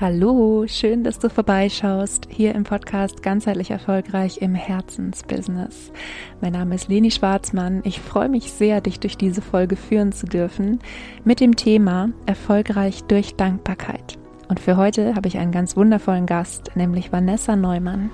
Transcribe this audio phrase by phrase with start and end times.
[0.00, 5.92] Hallo, schön, dass du vorbeischaust hier im Podcast Ganzheitlich Erfolgreich im Herzensbusiness.
[6.40, 7.82] Mein Name ist Leni Schwarzmann.
[7.84, 10.78] Ich freue mich sehr, dich durch diese Folge führen zu dürfen
[11.22, 14.16] mit dem Thema Erfolgreich durch Dankbarkeit.
[14.48, 18.08] Und für heute habe ich einen ganz wundervollen Gast, nämlich Vanessa Neumann.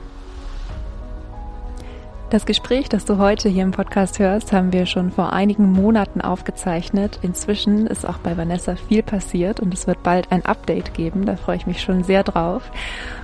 [2.28, 6.20] Das Gespräch, das du heute hier im Podcast hörst, haben wir schon vor einigen Monaten
[6.20, 7.20] aufgezeichnet.
[7.22, 11.24] Inzwischen ist auch bei Vanessa viel passiert und es wird bald ein Update geben.
[11.24, 12.68] Da freue ich mich schon sehr drauf.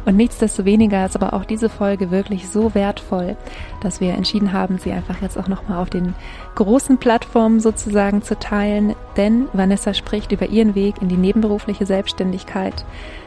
[0.05, 3.37] Und nichtsdestoweniger ist aber auch diese Folge wirklich so wertvoll,
[3.81, 6.15] dass wir entschieden haben, sie einfach jetzt auch nochmal auf den
[6.55, 8.95] großen Plattformen sozusagen zu teilen.
[9.17, 12.85] Denn Vanessa spricht über ihren Weg in die nebenberufliche Selbstständigkeit,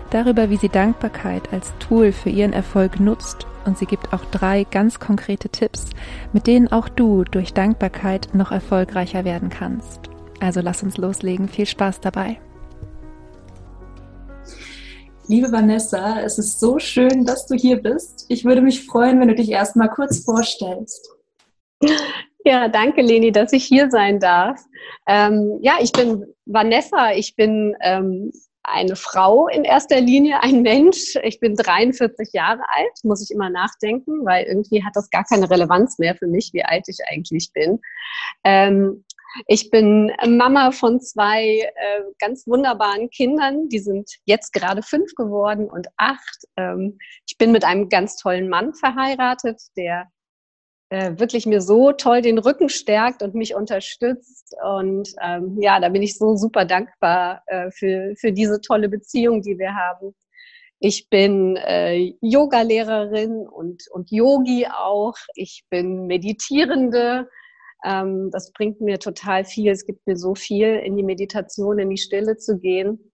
[0.09, 4.64] darüber, wie sie Dankbarkeit als Tool für ihren Erfolg nutzt und sie gibt auch drei
[4.64, 5.90] ganz konkrete Tipps,
[6.34, 10.02] mit denen auch du durch Dankbarkeit noch erfolgreicher werden kannst.
[10.40, 11.48] Also lass uns loslegen.
[11.48, 12.40] Viel Spaß dabei.
[15.28, 18.25] Liebe Vanessa, es ist so schön, dass du hier bist.
[18.30, 21.09] Ich würde mich freuen, wenn du dich erstmal kurz vorstellst.
[22.47, 24.62] Ja, danke, Leni, dass ich hier sein darf.
[25.08, 27.14] Ähm, ja, ich bin Vanessa.
[27.14, 28.31] Ich bin ähm,
[28.67, 31.16] eine Frau in erster Linie, ein Mensch.
[31.23, 35.49] Ich bin 43 Jahre alt, muss ich immer nachdenken, weil irgendwie hat das gar keine
[35.49, 37.80] Relevanz mehr für mich, wie alt ich eigentlich bin.
[38.44, 39.03] Ähm,
[39.47, 43.67] ich bin Mama von zwei äh, ganz wunderbaren Kindern.
[43.67, 46.45] Die sind jetzt gerade fünf geworden und acht.
[46.55, 50.09] Ähm, ich bin mit einem ganz tollen Mann verheiratet, der
[50.89, 54.55] äh, wirklich mir so toll den Rücken stärkt und mich unterstützt.
[54.64, 59.41] Und ähm, ja, da bin ich so super dankbar äh, für, für diese tolle Beziehung,
[59.41, 60.16] die wir haben.
[60.80, 65.16] Ich bin äh, Yoga-Lehrerin und, und Yogi auch.
[65.36, 67.30] Ich bin Meditierende.
[67.83, 69.72] Ähm, das bringt mir total viel.
[69.72, 73.11] Es gibt mir so viel, in die Meditation, in die Stille zu gehen.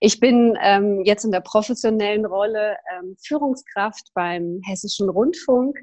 [0.00, 5.78] Ich bin ähm, jetzt in der professionellen Rolle ähm, Führungskraft beim Hessischen Rundfunk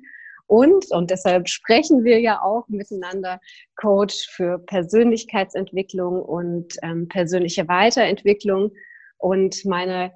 [0.54, 3.40] und, und deshalb sprechen wir ja auch miteinander,
[3.76, 8.72] Coach für Persönlichkeitsentwicklung und ähm, persönliche Weiterentwicklung.
[9.18, 10.12] Und meine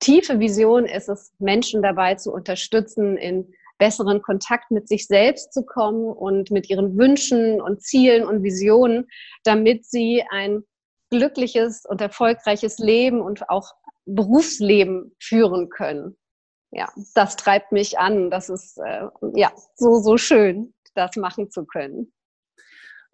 [0.00, 5.62] tiefe Vision ist es, Menschen dabei zu unterstützen, in besseren Kontakt mit sich selbst zu
[5.62, 9.08] kommen und mit ihren Wünschen und Zielen und Visionen,
[9.44, 10.62] damit sie ein
[11.10, 13.74] glückliches und erfolgreiches Leben und auch
[14.06, 16.16] Berufsleben führen können
[16.72, 18.30] ja, das treibt mich an.
[18.30, 22.12] Das ist äh, ja so, so schön, das machen zu können.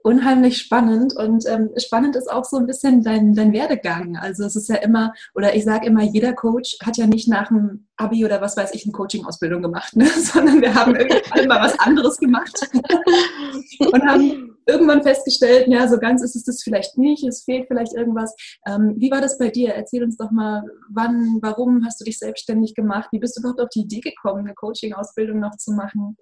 [0.05, 4.17] Unheimlich spannend und ähm, spannend ist auch so ein bisschen dein, dein Werdegang.
[4.17, 7.49] Also es ist ja immer, oder ich sage immer, jeder Coach hat ja nicht nach
[7.49, 10.07] dem Abi oder was weiß ich eine Coaching-Ausbildung gemacht, ne?
[10.17, 12.71] sondern wir haben irgendwie mal was anderes gemacht
[13.81, 17.95] und haben irgendwann festgestellt, ja, so ganz ist es das vielleicht nicht, es fehlt vielleicht
[17.95, 18.35] irgendwas.
[18.67, 19.75] Ähm, wie war das bei dir?
[19.75, 23.09] Erzähl uns doch mal, wann, warum hast du dich selbstständig gemacht?
[23.11, 26.17] Wie bist du überhaupt auf die Idee gekommen, eine Coaching-Ausbildung noch zu machen?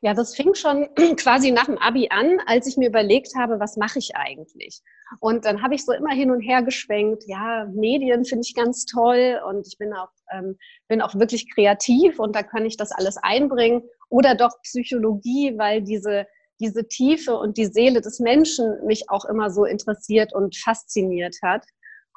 [0.00, 3.76] Ja, das fing schon quasi nach dem Abi an, als ich mir überlegt habe, was
[3.76, 4.80] mache ich eigentlich?
[5.20, 8.86] Und dann habe ich so immer hin und her geschwenkt, ja, Medien finde ich ganz
[8.86, 10.56] toll und ich bin auch, ähm,
[10.88, 13.82] bin auch wirklich kreativ und da kann ich das alles einbringen.
[14.08, 16.26] Oder doch Psychologie, weil diese
[16.60, 21.64] diese Tiefe und die Seele des Menschen mich auch immer so interessiert und fasziniert hat.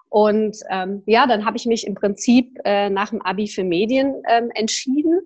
[0.09, 4.23] Und ähm, ja, dann habe ich mich im Prinzip äh, nach dem Abi für Medien
[4.27, 5.21] ähm, entschieden,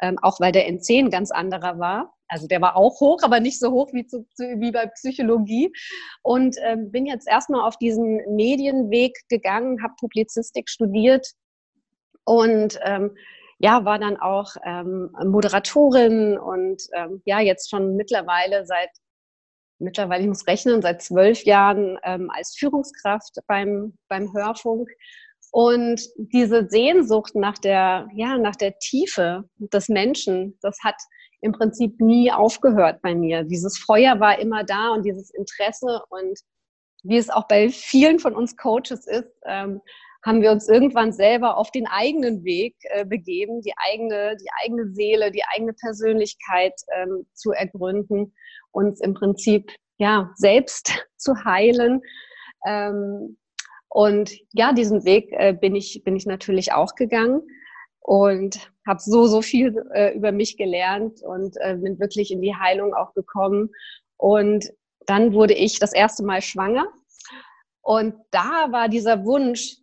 [0.00, 2.14] ähm, auch weil der N10 ein ganz anderer war.
[2.28, 5.72] Also der war auch hoch, aber nicht so hoch wie, zu, wie bei Psychologie.
[6.22, 11.26] Und ähm, bin jetzt erstmal auf diesen Medienweg gegangen, habe Publizistik studiert
[12.24, 13.16] und ähm,
[13.58, 18.90] ja, war dann auch ähm, Moderatorin und ähm, ja, jetzt schon mittlerweile seit,
[19.80, 24.88] mittlerweile, ich muss rechnen, seit zwölf Jahren ähm, als Führungskraft beim, beim Hörfunk.
[25.50, 30.96] Und diese Sehnsucht nach der, ja, nach der Tiefe des Menschen, das hat
[31.40, 33.44] im Prinzip nie aufgehört bei mir.
[33.44, 36.38] Dieses Feuer war immer da und dieses Interesse und
[37.02, 39.80] wie es auch bei vielen von uns Coaches ist, ähm,
[40.24, 44.92] haben wir uns irgendwann selber auf den eigenen Weg äh, begeben, die eigene, die eigene
[44.92, 48.34] Seele, die eigene Persönlichkeit ähm, zu ergründen,
[48.72, 52.02] uns im Prinzip ja selbst zu heilen.
[52.66, 53.36] Ähm,
[53.88, 57.42] und ja, diesen Weg äh, bin ich bin ich natürlich auch gegangen
[58.00, 62.54] und habe so so viel äh, über mich gelernt und äh, bin wirklich in die
[62.54, 63.70] Heilung auch gekommen.
[64.16, 64.70] Und
[65.06, 66.86] dann wurde ich das erste Mal schwanger.
[67.80, 69.78] Und da war dieser Wunsch,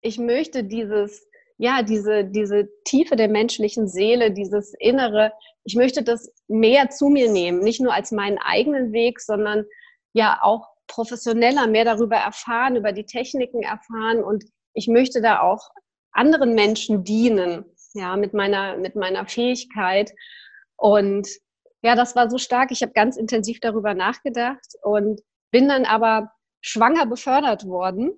[0.00, 5.32] ich möchte dieses, ja, diese, diese Tiefe der menschlichen Seele, dieses Innere,
[5.64, 9.64] ich möchte das mehr zu mir nehmen, nicht nur als meinen eigenen Weg, sondern
[10.12, 15.70] ja auch professioneller mehr darüber erfahren, über die Techniken erfahren und ich möchte da auch
[16.12, 17.64] anderen Menschen dienen,
[17.94, 20.12] ja, mit meiner, mit meiner Fähigkeit.
[20.76, 21.28] Und
[21.82, 22.70] ja, das war so stark.
[22.70, 26.30] Ich habe ganz intensiv darüber nachgedacht und bin dann aber
[26.60, 28.12] schwanger befördert worden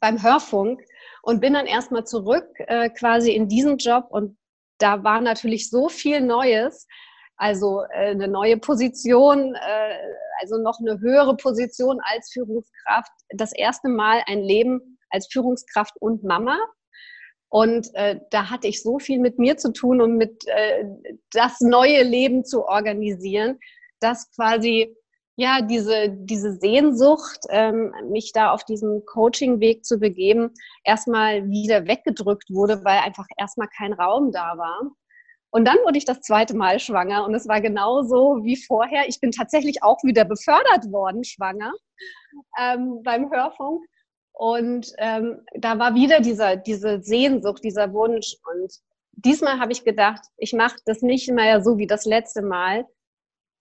[0.00, 0.82] beim Hörfunk
[1.22, 4.36] und bin dann erstmal zurück äh, quasi in diesen Job und
[4.78, 6.86] da war natürlich so viel Neues,
[7.36, 9.98] also äh, eine neue Position, äh,
[10.40, 13.10] also noch eine höhere Position als Führungskraft.
[13.30, 16.58] Das erste Mal ein Leben als Führungskraft und Mama.
[17.48, 20.84] Und äh, da hatte ich so viel mit mir zu tun, um mit äh,
[21.30, 23.58] das neue Leben zu organisieren,
[24.00, 24.94] dass quasi
[25.36, 30.52] ja diese diese Sehnsucht, ähm, mich da auf diesen Coaching-Weg zu begeben,
[30.84, 34.90] erstmal wieder weggedrückt wurde, weil einfach erstmal kein Raum da war.
[35.50, 39.08] Und dann wurde ich das zweite Mal schwanger und es war genauso wie vorher.
[39.08, 41.72] Ich bin tatsächlich auch wieder befördert worden, schwanger,
[42.60, 43.84] ähm, beim Hörfunk.
[44.32, 48.36] Und ähm, da war wieder dieser, diese Sehnsucht, dieser Wunsch.
[48.52, 48.70] Und
[49.12, 52.84] diesmal habe ich gedacht, ich mache das nicht mehr so wie das letzte Mal.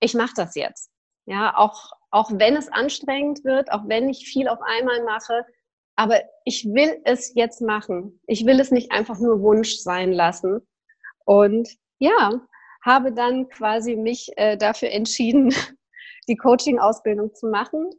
[0.01, 0.92] Ich mache das jetzt.
[1.25, 5.45] Ja, auch, auch wenn es anstrengend wird, auch wenn ich viel auf einmal mache,
[5.95, 8.19] aber ich will es jetzt machen.
[8.27, 10.62] Ich will es nicht einfach nur Wunsch sein lassen.
[11.25, 11.69] Und
[12.00, 12.31] ja,
[12.83, 15.54] habe dann quasi mich äh, dafür entschieden,
[16.27, 17.89] die Coaching-Ausbildung zu machen,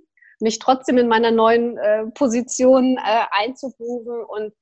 [0.40, 4.52] mich trotzdem in meiner neuen äh, Position äh, einzugrooven und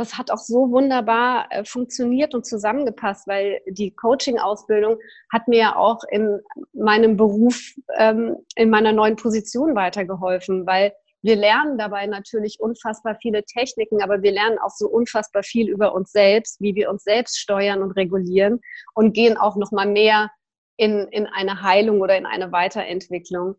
[0.00, 4.96] das hat auch so wunderbar äh, funktioniert und zusammengepasst, weil die Coaching-Ausbildung
[5.30, 6.40] hat mir ja auch in
[6.72, 10.92] meinem Beruf, ähm, in meiner neuen Position weitergeholfen, weil
[11.22, 15.94] wir lernen dabei natürlich unfassbar viele Techniken, aber wir lernen auch so unfassbar viel über
[15.94, 18.60] uns selbst, wie wir uns selbst steuern und regulieren
[18.94, 20.30] und gehen auch noch mal mehr
[20.78, 23.56] in, in eine Heilung oder in eine Weiterentwicklung.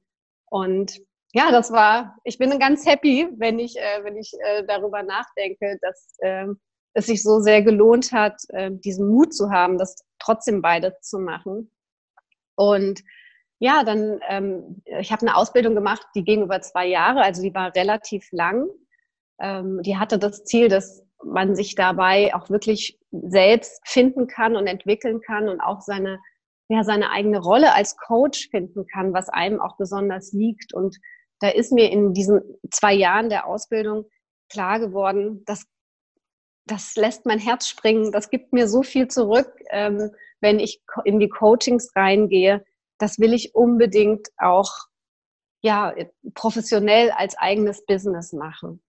[0.50, 1.00] Und
[1.34, 5.78] ja, das war, ich bin ganz happy, wenn ich, äh, wenn ich äh, darüber nachdenke,
[5.82, 6.48] dass äh,
[6.94, 11.20] es sich so sehr gelohnt hat, äh, diesen Mut zu haben, das trotzdem beides zu
[11.20, 11.72] machen.
[12.56, 13.02] Und
[13.60, 17.54] ja, dann, ähm, ich habe eine Ausbildung gemacht, die ging über zwei Jahre, also die
[17.54, 18.68] war relativ lang.
[19.40, 24.68] Ähm, die hatte das Ziel, dass man sich dabei auch wirklich selbst finden kann und
[24.68, 26.20] entwickeln kann und auch seine,
[26.70, 30.74] ja, seine eigene Rolle als Coach finden kann, was einem auch besonders liegt.
[30.74, 30.98] Und
[31.42, 32.42] da ist mir in diesen
[32.72, 34.06] zwei Jahren der Ausbildung
[34.50, 35.66] klar geworden, dass
[36.66, 41.20] das lässt mein Herz springen, das gibt mir so viel zurück, ähm, wenn ich in
[41.20, 42.64] die Coachings reingehe,
[42.98, 44.72] das will ich unbedingt auch
[45.64, 45.94] ja,
[46.34, 48.82] professionell als eigenes Business machen.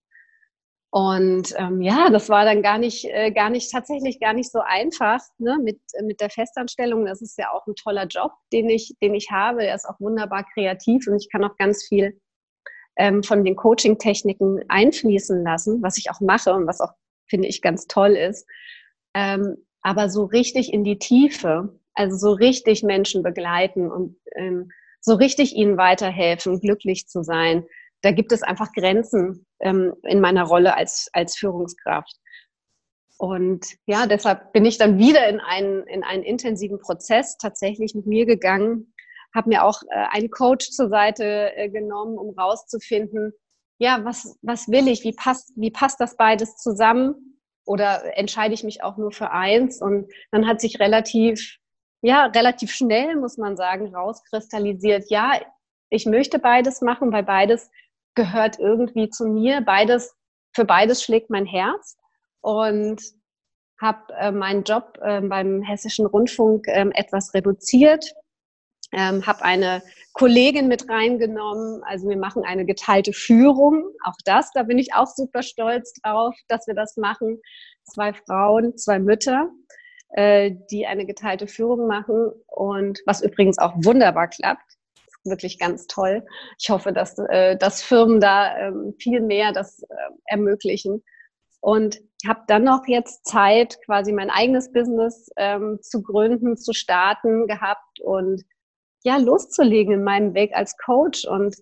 [0.91, 4.61] Und ähm, ja, das war dann gar nicht, äh, gar nicht, tatsächlich gar nicht so
[4.61, 7.07] einfach ne, mit, mit der Festanstellung.
[7.07, 9.63] Das ist ja auch ein toller Job, den ich, den ich habe.
[9.63, 12.21] Der ist auch wunderbar kreativ und ich kann auch ganz viel
[12.97, 16.93] ähm, von den Coaching-Techniken einfließen lassen, was ich auch mache und was auch,
[17.27, 18.47] finde ich, ganz toll ist.
[19.15, 25.15] Ähm, aber so richtig in die Tiefe, also so richtig Menschen begleiten und ähm, so
[25.15, 27.67] richtig ihnen weiterhelfen, glücklich zu sein.
[28.03, 32.17] Da gibt es einfach Grenzen ähm, in meiner Rolle als, als Führungskraft.
[33.19, 38.07] Und ja, deshalb bin ich dann wieder in einen, in einen intensiven Prozess tatsächlich mit
[38.07, 38.92] mir gegangen,
[39.35, 43.33] habe mir auch äh, einen Coach zur Seite äh, genommen, um rauszufinden,
[43.79, 47.41] ja, was, was will ich, wie passt, wie passt das beides zusammen?
[47.65, 49.81] Oder entscheide ich mich auch nur für eins?
[49.81, 51.59] Und dann hat sich relativ
[52.03, 55.41] ja, relativ schnell, muss man sagen, rauskristallisiert, ja,
[55.89, 57.71] ich möchte beides machen, weil beides
[58.15, 59.61] gehört irgendwie zu mir.
[59.61, 60.15] Beides,
[60.53, 61.97] für beides schlägt mein Herz
[62.41, 63.01] und
[63.81, 68.13] habe äh, meinen Job äh, beim Hessischen Rundfunk äh, etwas reduziert,
[68.93, 69.83] ähm, habe eine
[70.13, 71.83] Kollegin mit reingenommen.
[71.85, 73.85] Also wir machen eine geteilte Führung.
[74.05, 77.41] Auch das, da bin ich auch super stolz drauf, dass wir das machen.
[77.85, 79.51] Zwei Frauen, zwei Mütter
[80.13, 84.77] äh, die eine geteilte Führung machen und was übrigens auch wunderbar klappt.
[85.25, 86.25] Wirklich ganz toll.
[86.59, 89.87] Ich hoffe, dass, äh, dass Firmen da ähm, viel mehr das äh,
[90.27, 91.03] ermöglichen.
[91.61, 97.47] Und habe dann noch jetzt Zeit, quasi mein eigenes Business ähm, zu gründen, zu starten
[97.47, 98.43] gehabt und
[99.05, 101.57] ja, loszulegen in meinem Weg als Coach und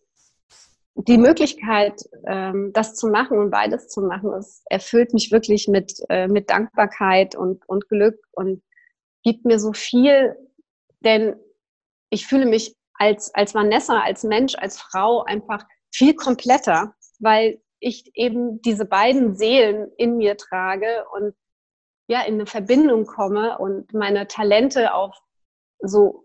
[0.94, 5.92] die Möglichkeit, ähm, das zu machen und beides zu machen, es erfüllt mich wirklich mit,
[6.08, 8.62] äh, mit Dankbarkeit und, und Glück und
[9.22, 10.36] gibt mir so viel,
[11.00, 11.36] denn
[12.10, 18.10] ich fühle mich als, als Vanessa, als Mensch, als Frau einfach viel kompletter, weil ich
[18.14, 21.34] eben diese beiden Seelen in mir trage und
[22.08, 25.16] ja, in eine Verbindung komme und meine Talente auf
[25.78, 26.24] so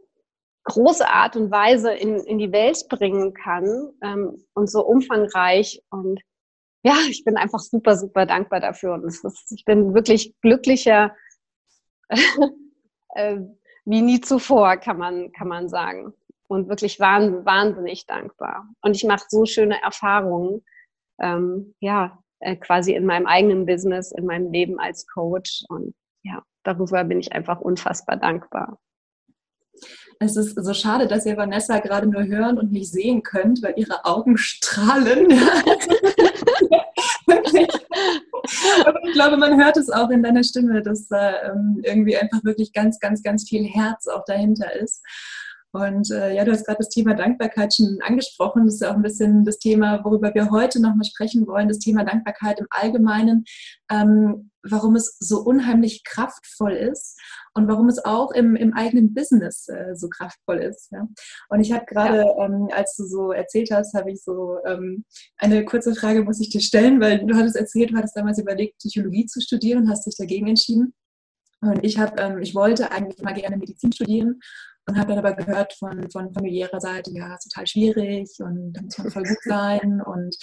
[0.66, 5.82] große Art und Weise in, in die Welt bringen kann ähm, und so umfangreich.
[5.90, 6.22] Und
[6.84, 8.96] ja, ich bin einfach super, super dankbar dafür.
[8.96, 11.16] Und ist, ich bin wirklich glücklicher
[13.10, 13.40] äh,
[13.86, 16.14] wie nie zuvor, kann man, kann man sagen.
[16.48, 18.68] Und wirklich wahnsinnig dankbar.
[18.82, 20.64] Und ich mache so schöne Erfahrungen,
[21.20, 25.64] ähm, ja, äh, quasi in meinem eigenen Business, in meinem Leben als Coach.
[25.70, 28.78] Und ja, darüber bin ich einfach unfassbar dankbar.
[30.20, 33.74] Es ist so schade, dass ihr Vanessa gerade nur hören und nicht sehen könnt, weil
[33.76, 35.28] ihre Augen strahlen.
[38.86, 42.44] Aber ich glaube, man hört es auch in deiner Stimme, dass da ähm, irgendwie einfach
[42.44, 45.04] wirklich ganz, ganz, ganz viel Herz auch dahinter ist.
[45.76, 48.64] Und äh, ja, du hast gerade das Thema Dankbarkeit schon angesprochen.
[48.64, 51.80] Das ist ja auch ein bisschen das Thema, worüber wir heute nochmal sprechen wollen, das
[51.80, 53.44] Thema Dankbarkeit im Allgemeinen,
[53.92, 57.20] ähm, warum es so unheimlich kraftvoll ist
[57.56, 60.94] und warum es auch im, im eigenen Business äh, so kraftvoll ist.
[60.94, 61.10] Ja?
[61.50, 62.46] Und ich habe gerade, ja.
[62.46, 65.04] ähm, als du so erzählt hast, habe ich so ähm,
[65.36, 68.78] eine kurze Frage muss ich dir stellen, weil du hattest erzählt, du hattest damals überlegt,
[68.78, 70.94] Psychologie zu studieren, hast dich dagegen entschieden.
[71.60, 74.40] Und ich habe, ähm, ich wollte eigentlich mal gerne Medizin studieren
[74.88, 78.82] und habe dann aber gehört von, von familiärer Seite, ja, ist total schwierig und da
[78.82, 80.36] muss man voll gut sein und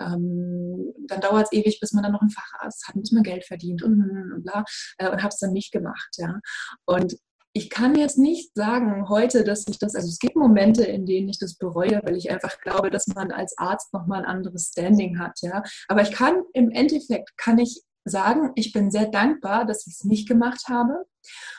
[0.00, 3.44] ähm, dann dauert es ewig, bis man dann noch einen Facharzt hat, bis man Geld
[3.44, 4.00] verdient und,
[4.34, 4.64] und bla
[4.98, 6.40] äh, und habe es dann nicht gemacht, ja.
[6.84, 7.16] Und
[7.56, 11.30] ich kann jetzt nicht sagen heute, dass ich das, also es gibt Momente, in denen
[11.30, 15.18] ich das bereue, weil ich einfach glaube, dass man als Arzt nochmal ein anderes Standing
[15.18, 15.62] hat, ja.
[15.88, 20.04] Aber ich kann im Endeffekt, kann ich sagen, ich bin sehr dankbar, dass ich es
[20.04, 21.06] nicht gemacht habe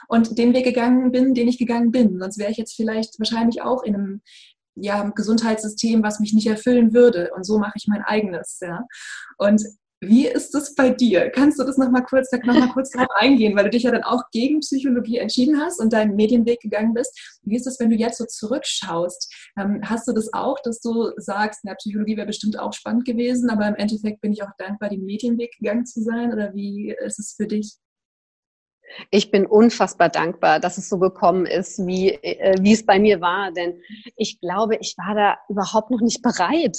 [0.07, 2.19] und den Weg gegangen bin, den ich gegangen bin.
[2.19, 4.21] Sonst wäre ich jetzt vielleicht wahrscheinlich auch in einem
[4.75, 7.31] ja, Gesundheitssystem, was mich nicht erfüllen würde.
[7.35, 8.59] Und so mache ich mein eigenes.
[8.61, 8.85] Ja.
[9.37, 9.63] Und
[9.99, 11.29] wie ist es bei dir?
[11.31, 14.03] Kannst du das nochmal kurz, noch mal kurz drauf eingehen, weil du dich ja dann
[14.03, 17.39] auch gegen Psychologie entschieden hast und deinen Medienweg gegangen bist.
[17.43, 19.33] Wie ist es, wenn du jetzt so zurückschaust?
[19.57, 23.49] Ähm, hast du das auch, dass du sagst, na, Psychologie wäre bestimmt auch spannend gewesen,
[23.49, 26.31] aber im Endeffekt bin ich auch dankbar, den Medienweg gegangen zu sein?
[26.31, 27.77] Oder wie ist es für dich?
[29.09, 33.19] Ich bin unfassbar dankbar, dass es so gekommen ist, wie, äh, wie es bei mir
[33.19, 33.51] war.
[33.51, 33.81] Denn
[34.15, 36.77] ich glaube, ich war da überhaupt noch nicht bereit.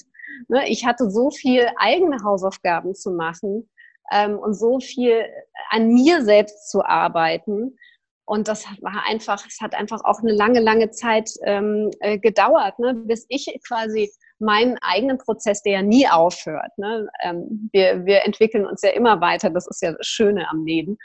[0.49, 0.69] Ne?
[0.69, 3.69] Ich hatte so viel eigene Hausaufgaben zu machen
[4.11, 5.25] ähm, und so viel
[5.71, 7.77] an mir selbst zu arbeiten.
[8.25, 12.79] Und das war einfach, es hat einfach auch eine lange, lange Zeit ähm, äh, gedauert,
[12.79, 12.93] ne?
[12.93, 16.77] bis ich quasi meinen eigenen Prozess, der ja nie aufhört.
[16.77, 17.09] Ne?
[17.23, 20.99] Ähm, wir, wir entwickeln uns ja immer weiter, das ist ja das Schöne am Leben.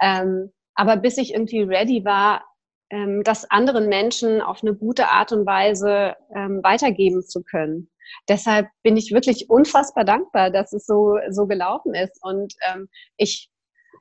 [0.00, 2.42] Ähm, aber bis ich irgendwie ready war,
[2.90, 7.90] ähm, das anderen Menschen auf eine gute Art und Weise ähm, weitergeben zu können.
[8.28, 12.18] Deshalb bin ich wirklich unfassbar dankbar, dass es so, so gelaufen ist.
[12.22, 13.50] Und ähm, ich,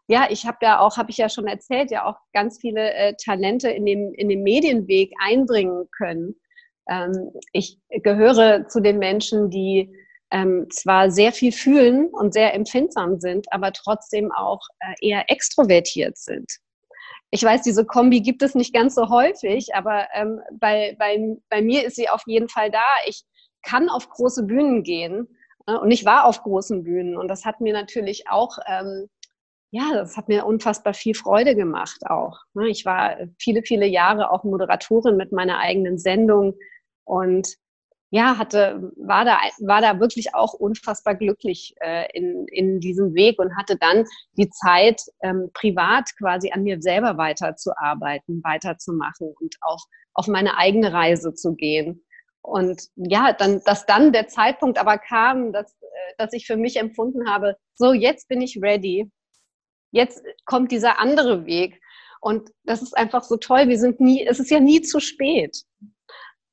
[0.08, 3.16] ja, ich habe ja auch, habe ich ja schon erzählt, ja auch ganz viele äh,
[3.24, 6.36] Talente in dem, in dem Medienweg einbringen können.
[6.90, 9.94] Ähm, ich gehöre zu den Menschen, die
[10.32, 16.18] ähm, zwar sehr viel fühlen und sehr empfindsam sind, aber trotzdem auch äh, eher extrovertiert
[16.18, 16.50] sind.
[17.32, 21.62] Ich weiß, diese Kombi gibt es nicht ganz so häufig, aber ähm, bei, bei, bei
[21.62, 22.84] mir ist sie auf jeden Fall da.
[23.06, 23.24] Ich
[23.64, 25.28] kann auf große Bühnen gehen
[25.68, 29.10] äh, und ich war auf großen Bühnen und das hat mir natürlich auch, ähm,
[29.72, 32.40] ja, das hat mir unfassbar viel Freude gemacht auch.
[32.54, 32.68] Ne?
[32.68, 36.56] Ich war viele, viele Jahre auch Moderatorin mit meiner eigenen Sendung
[37.06, 37.56] und
[38.14, 43.40] ja, hatte, war da, war da wirklich auch unfassbar glücklich äh, in, in diesem Weg
[43.40, 44.04] und hatte dann
[44.36, 50.92] die Zeit, ähm, privat quasi an mir selber weiterzuarbeiten, weiterzumachen und auch auf meine eigene
[50.92, 52.04] Reise zu gehen.
[52.42, 56.78] Und ja, dann, dass dann der Zeitpunkt aber kam, dass, äh, dass ich für mich
[56.78, 59.12] empfunden habe, so jetzt bin ich ready.
[59.92, 61.80] Jetzt kommt dieser andere Weg.
[62.22, 63.68] Und das ist einfach so toll.
[63.68, 65.64] Wir sind nie, es ist ja nie zu spät.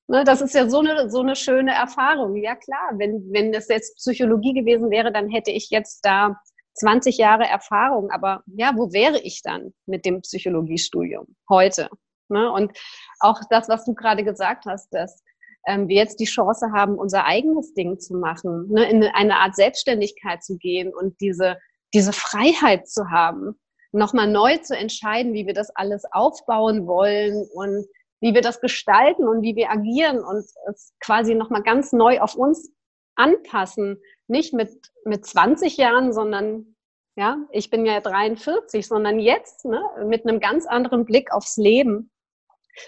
[0.09, 2.37] Ne, das ist ja so eine, so eine schöne Erfahrung.
[2.37, 6.41] Ja klar, wenn, wenn das jetzt Psychologie gewesen wäre, dann hätte ich jetzt da
[6.75, 8.11] 20 Jahre Erfahrung.
[8.11, 11.91] Aber ja, wo wäre ich dann mit dem Psychologiestudium heute?
[12.31, 12.51] Ne?
[12.51, 12.73] Und
[13.21, 15.23] auch das, was du gerade gesagt hast, dass
[15.69, 18.91] ähm, wir jetzt die Chance haben, unser eigenes Ding zu machen, ne?
[18.91, 21.59] in eine Art Selbstständigkeit zu gehen und diese,
[21.95, 23.55] diese Freiheit zu haben,
[23.93, 27.87] nochmal neu zu entscheiden, wie wir das alles aufbauen wollen und
[28.21, 32.35] wie wir das gestalten und wie wir agieren und es quasi nochmal ganz neu auf
[32.35, 32.73] uns
[33.15, 34.01] anpassen.
[34.27, 34.71] Nicht mit,
[35.05, 36.77] mit 20 Jahren, sondern,
[37.17, 42.11] ja, ich bin ja 43, sondern jetzt, ne, mit einem ganz anderen Blick aufs Leben,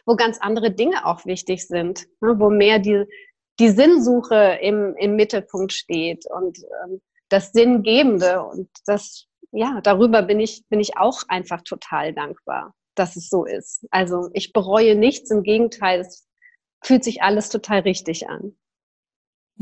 [0.06, 3.04] wo ganz andere Dinge auch wichtig sind, ne, wo mehr die,
[3.58, 10.40] die Sinnsuche im, im Mittelpunkt steht und ähm, das Sinngebende und das, ja, darüber bin
[10.40, 13.86] ich, bin ich auch einfach total dankbar dass es so ist.
[13.90, 16.28] Also ich bereue nichts, im Gegenteil, es
[16.84, 18.56] fühlt sich alles total richtig an.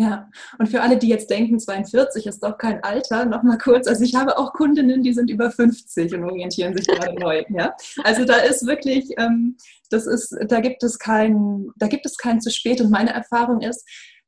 [0.01, 4.05] Ja, und für alle, die jetzt denken, 42 ist doch kein Alter, nochmal kurz, also
[4.05, 7.43] ich habe auch Kundinnen, die sind über 50 und orientieren sich gerade neu.
[7.49, 7.75] Ja?
[8.05, 9.57] Also da ist wirklich, ähm,
[9.91, 13.61] das ist, da gibt es kein, da gibt es kein zu spät und meine Erfahrung
[13.61, 13.85] ist,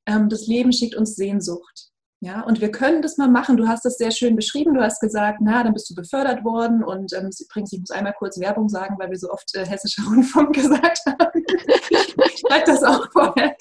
[0.07, 1.91] ähm, das Leben schickt uns Sehnsucht.
[2.19, 3.57] Ja, und wir können das mal machen.
[3.57, 4.75] Du hast das sehr schön beschrieben.
[4.75, 6.83] Du hast gesagt, na, dann bist du befördert worden.
[6.85, 10.03] Und ähm, übrigens, ich muss einmal kurz Werbung sagen, weil wir so oft äh, hessischer
[10.03, 11.45] Rundfunk gesagt haben.
[11.47, 13.57] ich schreibe das auch vorher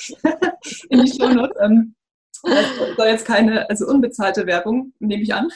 [0.90, 1.56] in die Shownotes.
[1.62, 1.96] Ähm,
[2.44, 5.50] das soll jetzt keine, also unbezahlte Werbung, nehme ich an.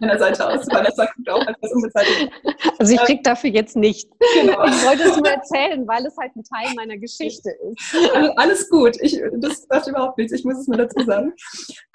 [0.00, 2.30] Meiner Seite aus, das sagt auch etwas unbezahlte.
[2.78, 4.10] Also ich kriege dafür jetzt nicht.
[4.34, 4.64] Genau.
[4.64, 8.14] Ich wollte es nur erzählen, weil es halt ein Teil meiner Geschichte ist.
[8.14, 8.96] Also alles gut.
[9.00, 10.32] Ich, das macht überhaupt nichts.
[10.32, 11.32] Ich muss es nur dazu sagen.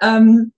[0.01, 0.53] Ähm,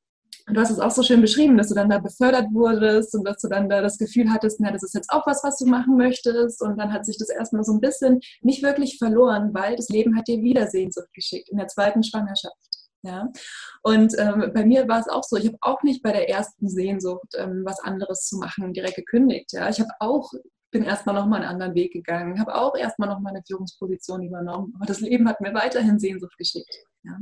[0.48, 3.42] du hast es auch so schön beschrieben, dass du dann da befördert wurdest und dass
[3.42, 5.98] du dann da das Gefühl hattest, na, das ist jetzt auch was, was du machen
[5.98, 6.62] möchtest.
[6.62, 10.18] Und dann hat sich das erstmal so ein bisschen nicht wirklich verloren, weil das Leben
[10.18, 12.71] hat dir wieder Sehnsucht geschickt in der zweiten Schwangerschaft.
[13.04, 13.30] Ja?
[13.84, 16.70] Und ähm, bei mir war es auch so, ich habe auch nicht bei der ersten
[16.70, 19.54] Sehnsucht ähm, was anderes zu machen direkt gekündigt.
[19.54, 19.70] Ja?
[19.70, 20.32] Ich habe auch
[20.72, 24.74] bin erstmal nochmal einen anderen Weg gegangen, habe auch erstmal nochmal eine Führungsposition übernommen.
[24.78, 26.74] Aber das Leben hat mir weiterhin Sehnsucht geschickt.
[27.04, 27.18] Ja.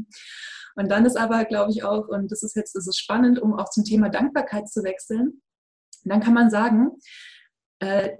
[0.76, 3.54] Und dann ist aber, glaube ich, auch, und das ist jetzt das ist spannend, um
[3.58, 5.42] auch zum Thema Dankbarkeit zu wechseln,
[6.04, 6.92] dann kann man sagen,
[7.80, 8.18] äh,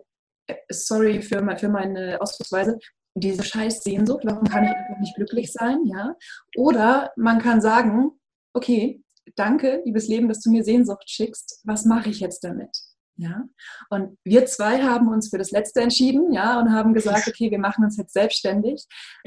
[0.70, 2.80] sorry für, für meine Ausdrucksweise,
[3.16, 6.16] diese scheiß Sehnsucht, warum kann ich einfach nicht glücklich sein, ja?
[6.56, 8.12] Oder man kann sagen,
[8.54, 9.04] okay,
[9.36, 12.70] danke, liebes Leben, dass du mir Sehnsucht schickst, was mache ich jetzt damit?
[13.22, 13.44] Ja,
[13.90, 17.60] und wir zwei haben uns für das Letzte entschieden, ja, und haben gesagt, okay, wir
[17.60, 18.86] machen uns jetzt selbstständig.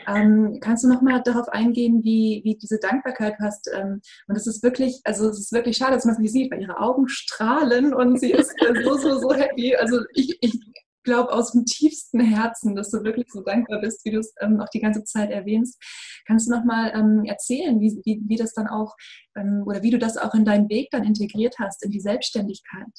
[0.08, 3.70] Ähm, kannst du noch mal darauf eingehen, wie, wie diese Dankbarkeit hast?
[3.70, 6.50] Ähm, und es ist wirklich, also es ist wirklich schade, dass man es nicht sieht,
[6.50, 9.76] weil ihre Augen strahlen und sie ist so, so, so happy.
[9.76, 10.58] Also ich, ich
[11.02, 14.60] glaube aus dem tiefsten Herzen, dass du wirklich so dankbar bist, wie du es ähm,
[14.60, 15.82] auch die ganze Zeit erwähnst.
[16.26, 18.94] Kannst du noch mal ähm, erzählen, wie, wie, wie das dann auch
[19.36, 22.92] ähm, oder wie du das auch in deinen Weg dann integriert hast in die Selbstständigkeit?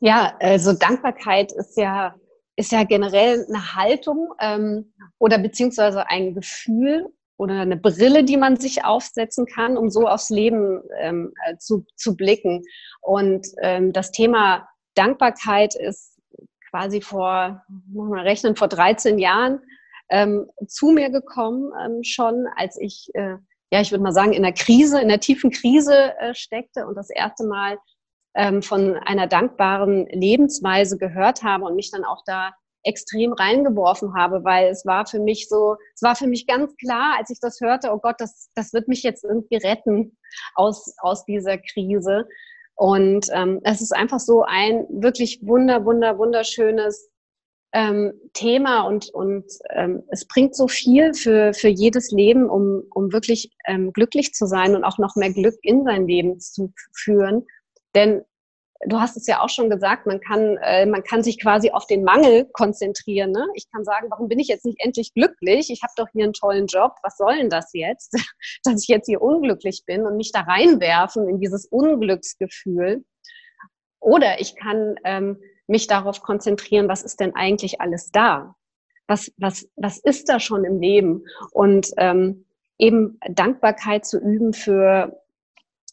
[0.00, 2.14] Ja, also Dankbarkeit ist ja
[2.56, 8.56] ist ja generell eine Haltung ähm, oder beziehungsweise ein Gefühl oder eine Brille, die man
[8.56, 12.62] sich aufsetzen kann, um so aufs Leben ähm, äh, zu, zu blicken.
[13.02, 16.15] Und ähm, das Thema Dankbarkeit ist
[16.76, 19.60] quasi vor, muss man rechnen, vor 13 Jahren
[20.10, 23.36] ähm, zu mir gekommen ähm, schon, als ich, äh,
[23.72, 26.94] ja, ich würde mal sagen, in der Krise, in der tiefen Krise äh, steckte und
[26.94, 27.78] das erste Mal
[28.34, 34.44] ähm, von einer dankbaren Lebensweise gehört habe und mich dann auch da extrem reingeworfen habe,
[34.44, 37.58] weil es war für mich so, es war für mich ganz klar, als ich das
[37.60, 40.16] hörte, oh Gott, das, das wird mich jetzt irgendwie retten
[40.54, 42.28] aus, aus dieser Krise.
[42.76, 47.10] Und ähm, es ist einfach so ein wirklich wunder, wunder, wunderschönes
[47.72, 53.12] ähm, Thema und, und ähm, es bringt so viel für, für jedes Leben, um, um
[53.12, 57.46] wirklich ähm, glücklich zu sein und auch noch mehr Glück in sein Leben zu führen.
[57.94, 58.22] Denn
[58.84, 61.86] du hast es ja auch schon gesagt, man kann, äh, man kann sich quasi auf
[61.86, 63.32] den Mangel konzentrieren.
[63.32, 63.46] Ne?
[63.54, 65.70] Ich kann sagen, warum bin ich jetzt nicht endlich glücklich?
[65.70, 66.92] Ich habe doch hier einen tollen Job.
[67.02, 68.12] Was soll denn das jetzt,
[68.64, 73.04] dass ich jetzt hier unglücklich bin und mich da reinwerfen in dieses Unglücksgefühl?
[74.00, 78.54] Oder ich kann ähm, mich darauf konzentrieren, was ist denn eigentlich alles da?
[79.08, 81.24] Was, was, was ist da schon im Leben?
[81.52, 82.44] Und ähm,
[82.78, 85.22] eben Dankbarkeit zu üben für,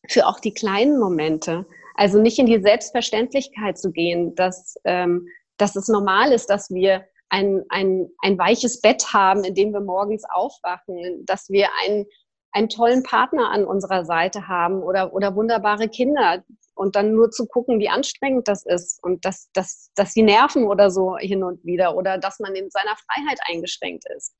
[0.08, 5.27] für auch die kleinen Momente also nicht in die Selbstverständlichkeit zu gehen, dass, ähm,
[5.58, 9.82] dass es normal ist, dass wir ein, ein, ein weiches Bett haben, in dem wir
[9.82, 12.06] morgens aufwachen, dass wir einen,
[12.51, 16.43] einen tollen Partner an unserer Seite haben oder, oder wunderbare Kinder
[16.75, 20.65] und dann nur zu gucken, wie anstrengend das ist und dass, dass, dass sie nerven
[20.65, 24.36] oder so hin und wieder oder dass man in seiner Freiheit eingeschränkt ist,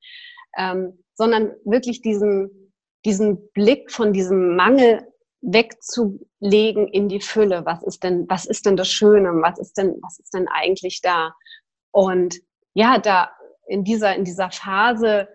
[0.58, 2.74] ähm, sondern wirklich diesen,
[3.06, 5.08] diesen Blick von diesem Mangel
[5.44, 7.66] wegzulegen in die Fülle.
[7.66, 9.30] Was ist denn, was ist denn das Schöne?
[9.42, 11.34] Was ist denn, was ist denn eigentlich da?
[11.92, 12.40] Und
[12.74, 13.30] ja, da
[13.68, 15.28] in dieser, in dieser Phase,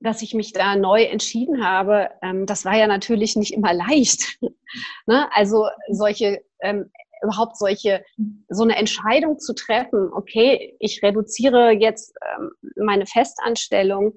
[0.00, 4.38] dass ich mich da neu entschieden habe, ähm, das war ja natürlich nicht immer leicht.
[5.06, 5.28] ne?
[5.32, 6.90] Also solche, ähm,
[7.22, 8.04] überhaupt solche,
[8.48, 14.14] so eine Entscheidung zu treffen, okay, ich reduziere jetzt ähm, meine Festanstellung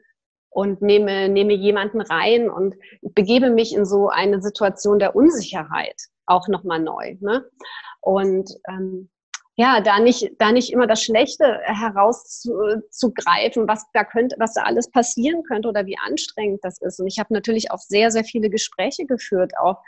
[0.50, 6.48] und nehme, nehme jemanden rein und begebe mich in so eine Situation der Unsicherheit auch
[6.48, 7.16] nochmal neu.
[7.20, 7.46] Ne?
[8.02, 9.10] Und ähm,
[9.56, 14.90] ja, da nicht, da nicht immer das Schlechte herauszugreifen, was da könnte, was da alles
[14.90, 17.02] passieren könnte oder wie anstrengend das ist.
[17.02, 19.84] Und ich habe natürlich auch sehr, sehr viele Gespräche geführt, auch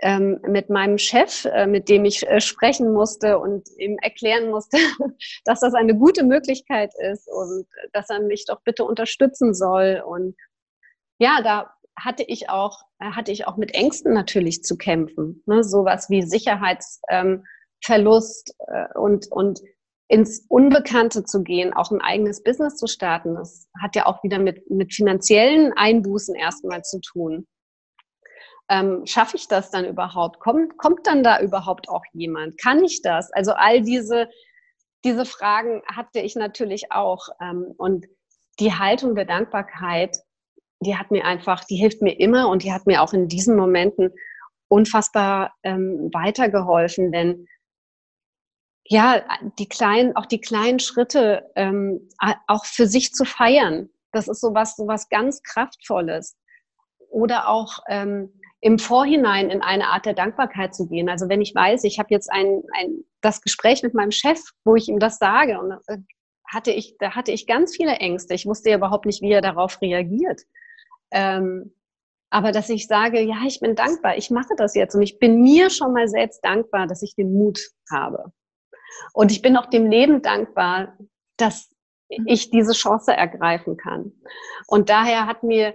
[0.00, 4.78] ähm, mit meinem Chef, äh, mit dem ich äh, sprechen musste und ihm erklären musste,
[5.44, 10.02] dass das eine gute Möglichkeit ist und dass er mich doch bitte unterstützen soll.
[10.06, 10.36] Und
[11.18, 15.42] ja, da hatte ich auch, hatte ich auch mit Ängsten natürlich zu kämpfen.
[15.46, 15.62] Ne?
[15.62, 19.60] Sowas wie Sicherheitsverlust ähm, äh, und, und
[20.08, 23.36] ins Unbekannte zu gehen, auch ein eigenes Business zu starten.
[23.36, 27.46] Das hat ja auch wieder mit, mit finanziellen Einbußen erstmal zu tun.
[28.74, 30.40] Ähm, schaffe ich das dann überhaupt?
[30.40, 32.60] Kommt, kommt dann da überhaupt auch jemand?
[32.60, 33.32] Kann ich das?
[33.32, 34.28] Also all diese,
[35.04, 37.28] diese Fragen hatte ich natürlich auch.
[37.40, 38.06] Ähm, und
[38.58, 40.18] die Haltung der Dankbarkeit,
[40.80, 43.56] die hat mir einfach, die hilft mir immer und die hat mir auch in diesen
[43.56, 44.10] Momenten
[44.66, 47.46] unfassbar ähm, weitergeholfen, denn
[48.86, 49.22] ja,
[49.60, 52.08] die kleinen, auch die kleinen Schritte ähm,
[52.48, 56.36] auch für sich zu feiern, das ist sowas, sowas ganz kraftvolles.
[57.08, 61.10] Oder auch ähm, im Vorhinein in eine Art der Dankbarkeit zu gehen.
[61.10, 64.74] Also wenn ich weiß, ich habe jetzt ein, ein das Gespräch mit meinem Chef, wo
[64.74, 65.98] ich ihm das sage und äh,
[66.50, 68.32] hatte ich, da hatte ich ganz viele Ängste.
[68.32, 70.40] Ich wusste ja überhaupt nicht, wie er darauf reagiert.
[71.10, 71.74] Ähm,
[72.30, 75.42] aber dass ich sage, ja, ich bin dankbar, ich mache das jetzt und ich bin
[75.42, 77.60] mir schon mal selbst dankbar, dass ich den Mut
[77.92, 78.32] habe.
[79.12, 80.96] Und ich bin auch dem Leben dankbar,
[81.36, 81.68] dass
[82.08, 82.24] mhm.
[82.28, 84.12] ich diese Chance ergreifen kann.
[84.66, 85.74] Und daher hat mir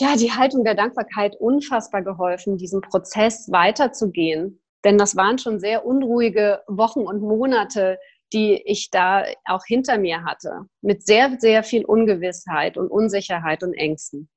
[0.00, 4.60] ja die Haltung der Dankbarkeit unfassbar geholfen, diesen Prozess weiterzugehen.
[4.84, 7.98] Denn das waren schon sehr unruhige Wochen und Monate,
[8.32, 13.72] die ich da auch hinter mir hatte, mit sehr, sehr viel Ungewissheit und Unsicherheit und
[13.72, 14.28] Ängsten.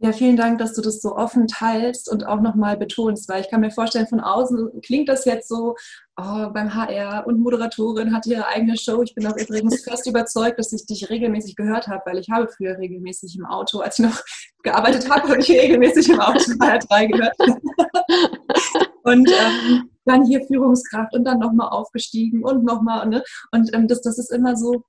[0.00, 3.50] Ja, vielen Dank, dass du das so offen teilst und auch nochmal betonst, weil ich
[3.50, 5.74] kann mir vorstellen, von außen klingt das jetzt so,
[6.16, 9.02] oh, beim HR und Moderatorin hat ihre eigene Show.
[9.02, 12.46] Ich bin auch übrigens fest überzeugt, dass ich dich regelmäßig gehört habe, weil ich habe
[12.46, 14.20] früher regelmäßig im Auto, als ich noch
[14.62, 17.36] gearbeitet habe, habe ich regelmäßig im Auto HR3 gehört.
[19.02, 23.08] und ähm, dann hier Führungskraft und dann nochmal aufgestiegen und nochmal.
[23.08, 23.24] Ne?
[23.50, 24.84] Und ähm, das, das ist immer so,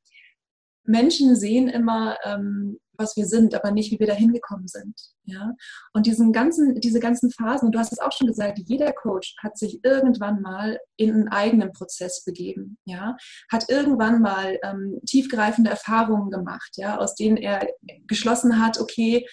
[0.84, 4.94] Menschen sehen immer, ähm, was wir sind, aber nicht, wie wir da hingekommen sind.
[5.24, 5.54] Ja?
[5.94, 9.36] Und diesen ganzen, diese ganzen Phasen, und du hast es auch schon gesagt, jeder Coach
[9.42, 13.16] hat sich irgendwann mal in einen eigenen Prozess begeben, ja?
[13.52, 16.98] hat irgendwann mal ähm, tiefgreifende Erfahrungen gemacht, ja?
[16.98, 17.68] aus denen er
[18.08, 19.26] geschlossen hat, okay,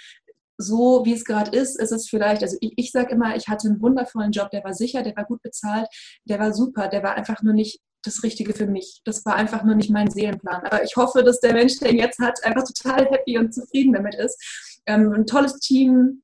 [0.58, 3.68] so wie es gerade ist, ist es vielleicht, also ich, ich sage immer, ich hatte
[3.68, 5.86] einen wundervollen Job, der war sicher, der war gut bezahlt,
[6.24, 9.00] der war super, der war einfach nur nicht das Richtige für mich.
[9.04, 10.62] Das war einfach nur nicht mein Seelenplan.
[10.64, 13.92] Aber ich hoffe, dass der Mensch, der ihn jetzt hat, einfach total happy und zufrieden
[13.92, 14.80] damit ist.
[14.86, 16.22] Ähm, ein tolles Team,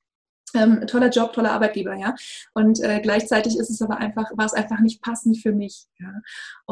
[0.55, 2.15] ähm, toller Job, toller Arbeitgeber, ja.
[2.55, 5.87] Und äh, gleichzeitig ist es aber einfach, war es einfach nicht passend für mich.
[5.99, 6.13] Ja?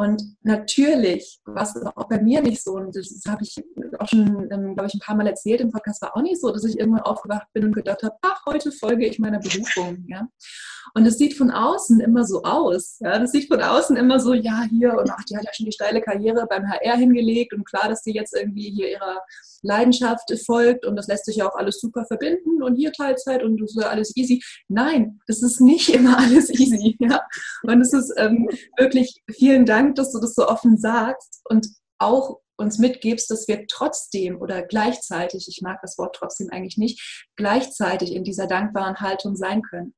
[0.01, 3.63] Und natürlich war es auch bei mir nicht so, und das habe ich
[3.99, 6.51] auch schon, ähm, glaube ich, ein paar Mal erzählt im Podcast, war auch nicht so,
[6.51, 10.27] dass ich irgendwann aufgewacht bin und gedacht habe, ach, heute folge ich meiner Berufung, ja.
[10.95, 13.19] Und es sieht von außen immer so aus, ja.
[13.19, 15.73] Das sieht von außen immer so, ja, hier, und ach, die hat ja schon die
[15.73, 19.21] steile Karriere beim HR hingelegt und klar, dass die jetzt irgendwie hier ihrer
[19.61, 23.61] Leidenschaft folgt und das lässt sich ja auch alles super verbinden und hier Teilzeit und
[23.61, 24.43] das ist alles easy.
[24.69, 26.97] Nein, es ist nicht immer alles easy.
[27.01, 27.21] Ja?
[27.65, 31.67] Und es ist ähm, wirklich vielen Dank, dass du das so offen sagst und
[31.99, 37.27] auch uns mitgibst, dass wir trotzdem oder gleichzeitig, ich mag das Wort trotzdem eigentlich nicht,
[37.37, 39.95] gleichzeitig in dieser dankbaren Haltung sein können.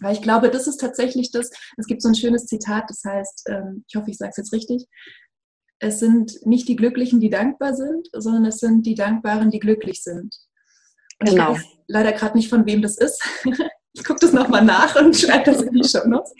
[0.00, 3.44] Weil ich glaube, das ist tatsächlich das, es gibt so ein schönes Zitat, das heißt,
[3.48, 4.86] ähm, ich hoffe, ich sage es jetzt richtig,
[5.80, 10.02] es sind nicht die Glücklichen, die dankbar sind, sondern es sind die Dankbaren, die glücklich
[10.02, 10.36] sind.
[11.20, 11.52] Und genau.
[11.52, 13.22] ich weiß leider gerade nicht, von wem das ist.
[13.92, 16.32] ich gucke das nochmal nach und schreibe das in die Show Notes.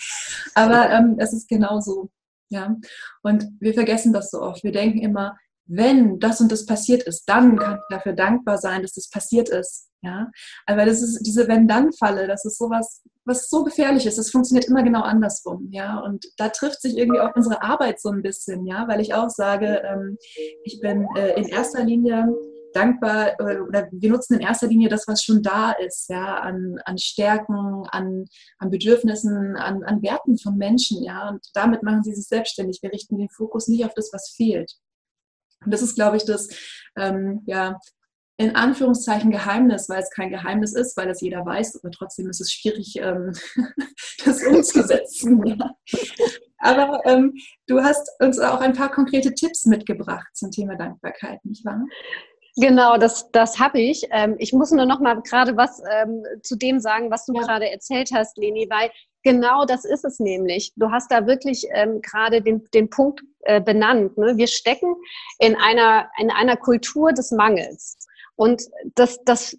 [0.55, 2.11] Aber ähm, es ist genau so.
[2.51, 2.77] Ja?
[3.23, 4.65] Und wir vergessen das so oft.
[4.65, 8.83] Wir denken immer, wenn das und das passiert ist, dann kann ich dafür dankbar sein,
[8.83, 9.89] dass das passiert ist.
[10.01, 10.31] Ja,
[10.67, 14.17] aber das ist diese Wenn-Dann-Falle, das ist sowas, was so gefährlich ist.
[14.17, 15.69] Das funktioniert immer genau andersrum.
[15.73, 18.65] Ja, und da trifft sich irgendwie auch unsere Arbeit so ein bisschen.
[18.65, 20.17] Ja, weil ich auch sage, ähm,
[20.63, 22.29] ich bin äh, in erster Linie
[22.79, 26.79] dankbar äh, oder wir nutzen in erster Linie das, was schon da ist, ja, an,
[26.85, 28.27] an Stärken, an,
[28.59, 32.79] an Bedürfnissen, an, an Werten von Menschen, ja, und damit machen sie sich selbstständig.
[32.83, 34.73] Wir richten den Fokus nicht auf das, was fehlt.
[35.64, 36.49] Und das ist, glaube ich, das,
[36.97, 37.79] ähm, ja,
[38.41, 42.41] in Anführungszeichen Geheimnis, weil es kein Geheimnis ist, weil es jeder weiß, aber trotzdem ist
[42.41, 43.33] es schwierig, ähm,
[44.25, 45.45] das umzusetzen.
[45.45, 45.75] Ja.
[46.59, 47.35] Aber ähm,
[47.67, 51.85] du hast uns auch ein paar konkrete Tipps mitgebracht zum Thema Dankbarkeit, nicht wahr?
[52.57, 54.07] Genau, das, das habe ich.
[54.11, 57.43] Ähm, ich muss nur noch mal gerade was ähm, zu dem sagen, was du ja.
[57.43, 58.91] gerade erzählt hast, Leni, weil
[59.23, 60.73] genau das ist es nämlich.
[60.77, 64.17] Du hast da wirklich ähm, gerade den, den Punkt äh, benannt.
[64.19, 64.37] Ne?
[64.37, 64.95] Wir stecken
[65.39, 67.97] in einer, in einer Kultur des Mangels.
[68.37, 68.63] Und
[68.95, 69.57] das, das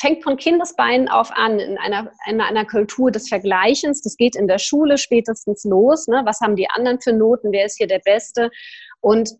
[0.00, 4.02] fängt von Kindesbeinen auf an, in einer, in einer Kultur des Vergleichens.
[4.02, 6.06] Das geht in der Schule spätestens los.
[6.06, 6.22] Ne?
[6.24, 7.52] Was haben die anderen für Noten?
[7.52, 8.50] Wer ist hier der Beste?
[9.00, 9.34] Und äh,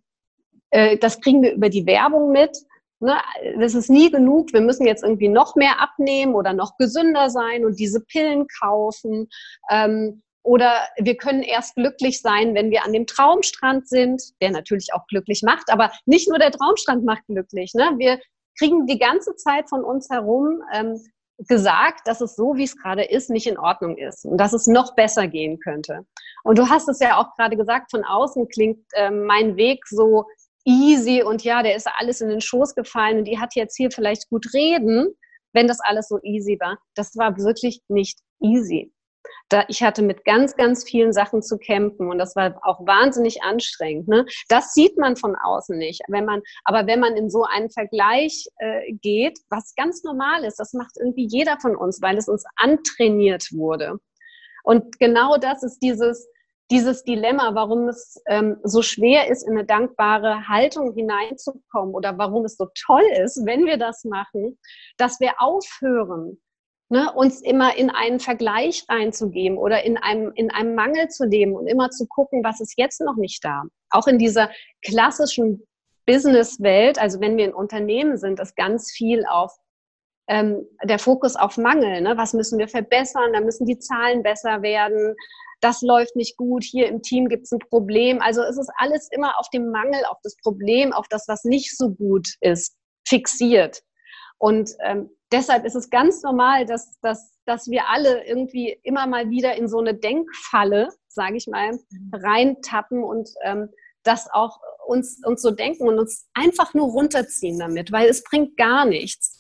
[0.70, 2.57] das kriegen wir über die Werbung mit.
[3.00, 3.16] Ne,
[3.61, 4.52] das ist nie genug.
[4.52, 9.28] Wir müssen jetzt irgendwie noch mehr abnehmen oder noch gesünder sein und diese Pillen kaufen.
[9.70, 14.88] Ähm, oder wir können erst glücklich sein, wenn wir an dem Traumstrand sind, der natürlich
[14.94, 15.70] auch glücklich macht.
[15.70, 17.74] Aber nicht nur der Traumstrand macht glücklich.
[17.74, 17.92] Ne?
[17.98, 18.18] Wir
[18.59, 21.00] kriegen die ganze Zeit von uns herum ähm,
[21.46, 24.66] gesagt, dass es so, wie es gerade ist, nicht in Ordnung ist und dass es
[24.66, 26.04] noch besser gehen könnte.
[26.42, 30.24] Und du hast es ja auch gerade gesagt, von außen klingt ähm, mein Weg so
[30.68, 33.90] easy und ja, der ist alles in den Schoß gefallen und die hat jetzt hier
[33.90, 35.09] vielleicht gut reden,
[35.54, 36.78] wenn das alles so easy war.
[36.94, 38.92] Das war wirklich nicht easy.
[39.48, 43.42] Da, ich hatte mit ganz, ganz vielen Sachen zu kämpfen und das war auch wahnsinnig
[43.42, 44.09] anstrengend.
[44.09, 44.26] Ne?
[44.48, 46.02] Das sieht man von außen nicht.
[46.09, 50.61] Wenn man, aber wenn man in so einen Vergleich äh, geht, was ganz normal ist,
[50.61, 53.98] das macht irgendwie jeder von uns, weil es uns antrainiert wurde.
[54.64, 56.28] Und genau das ist dieses,
[56.70, 62.44] dieses Dilemma, warum es ähm, so schwer ist, in eine dankbare Haltung hineinzukommen oder warum
[62.44, 64.59] es so toll ist, wenn wir das machen,
[64.98, 66.38] dass wir aufhören,
[66.90, 71.54] ne, uns immer in einen Vergleich reinzugeben oder in einem, in einem Mangel zu leben
[71.54, 73.62] und immer zu gucken, was ist jetzt noch nicht da.
[73.90, 74.50] Auch in dieser
[74.83, 75.66] klassischen
[76.07, 79.52] Businesswelt, also wenn wir in Unternehmen sind, ist ganz viel auf
[80.28, 82.00] ähm, der Fokus auf Mangel.
[82.00, 82.16] Ne?
[82.16, 83.32] Was müssen wir verbessern?
[83.32, 85.16] Da müssen die Zahlen besser werden
[85.60, 88.20] das läuft nicht gut, hier im Team gibt es ein Problem.
[88.20, 91.76] Also es ist alles immer auf dem Mangel, auf das Problem, auf das, was nicht
[91.76, 93.82] so gut ist, fixiert.
[94.38, 99.30] Und ähm, deshalb ist es ganz normal, dass, dass, dass wir alle irgendwie immer mal
[99.30, 102.10] wieder in so eine Denkfalle, sage ich mal, mhm.
[102.12, 103.68] reintappen und ähm,
[104.04, 108.56] das auch uns, uns so denken und uns einfach nur runterziehen damit, weil es bringt
[108.56, 109.38] gar nichts.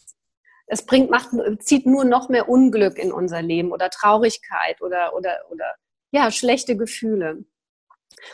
[0.68, 5.38] Es bringt, macht, zieht nur noch mehr Unglück in unser Leben oder Traurigkeit oder, oder,
[5.50, 5.74] oder
[6.10, 7.44] ja, schlechte Gefühle.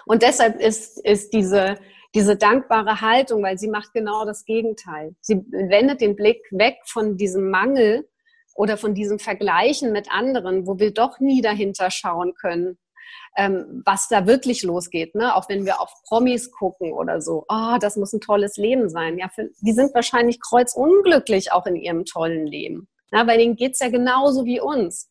[0.07, 1.79] Und deshalb ist, ist diese,
[2.15, 5.15] diese dankbare Haltung, weil sie macht genau das Gegenteil.
[5.21, 8.09] Sie wendet den Blick weg von diesem Mangel
[8.55, 12.79] oder von diesem Vergleichen mit anderen, wo wir doch nie dahinter schauen können,
[13.37, 15.15] ähm, was da wirklich losgeht.
[15.15, 15.35] Ne?
[15.35, 19.19] Auch wenn wir auf Promis gucken oder so, oh, das muss ein tolles Leben sein.
[19.19, 22.89] Ja, für, die sind wahrscheinlich kreuzunglücklich auch in ihrem tollen Leben.
[23.13, 25.11] Ja, bei denen geht's ja genauso wie uns.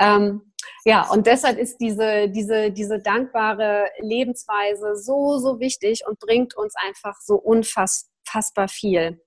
[0.00, 0.52] Ähm,
[0.84, 6.74] ja, und deshalb ist diese, diese, diese dankbare Lebensweise so, so wichtig und bringt uns
[6.76, 9.22] einfach so unfassbar viel.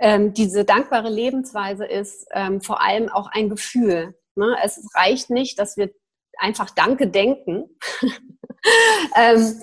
[0.00, 4.14] Ähm, diese dankbare Lebensweise ist ähm, vor allem auch ein Gefühl.
[4.34, 4.56] Ne?
[4.62, 5.90] Es reicht nicht, dass wir
[6.38, 7.78] einfach Danke denken.
[9.16, 9.60] ähm,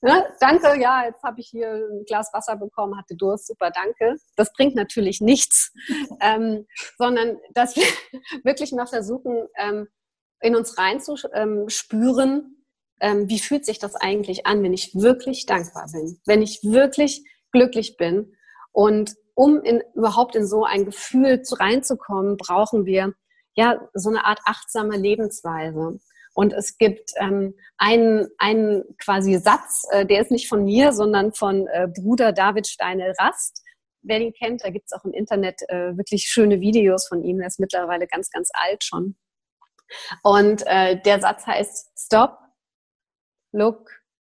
[0.00, 0.26] ne?
[0.40, 4.16] Danke, ja, jetzt habe ich hier ein Glas Wasser bekommen, hatte Durst, super, danke.
[4.36, 5.72] Das bringt natürlich nichts,
[6.20, 6.66] ähm,
[6.98, 7.84] sondern dass wir
[8.44, 9.88] wirklich mal versuchen, ähm,
[10.40, 12.64] in uns reinzuspüren,
[13.00, 17.24] ähm, wie fühlt sich das eigentlich an, wenn ich wirklich dankbar bin, wenn ich wirklich
[17.52, 18.34] glücklich bin.
[18.72, 23.14] Und um in, überhaupt in so ein Gefühl zu, reinzukommen, brauchen wir
[23.54, 25.98] ja so eine Art achtsame Lebensweise.
[26.34, 31.32] Und es gibt ähm, einen, einen quasi Satz, äh, der ist nicht von mir, sondern
[31.32, 33.62] von äh, Bruder David Steine Rast.
[34.02, 37.40] Wer ihn kennt, da gibt es auch im Internet äh, wirklich schöne Videos von ihm.
[37.40, 39.16] Er ist mittlerweile ganz, ganz alt schon.
[40.22, 42.38] Und äh, der Satz heißt Stop,
[43.52, 43.90] Look,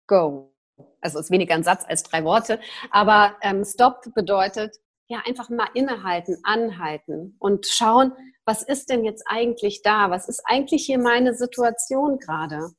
[0.06, 0.52] Go.
[1.00, 4.76] Also ist weniger ein Satz als drei Worte, aber ähm, Stop bedeutet
[5.08, 8.12] ja einfach mal innehalten, anhalten und schauen,
[8.46, 10.10] was ist denn jetzt eigentlich da?
[10.10, 12.70] Was ist eigentlich hier meine Situation gerade?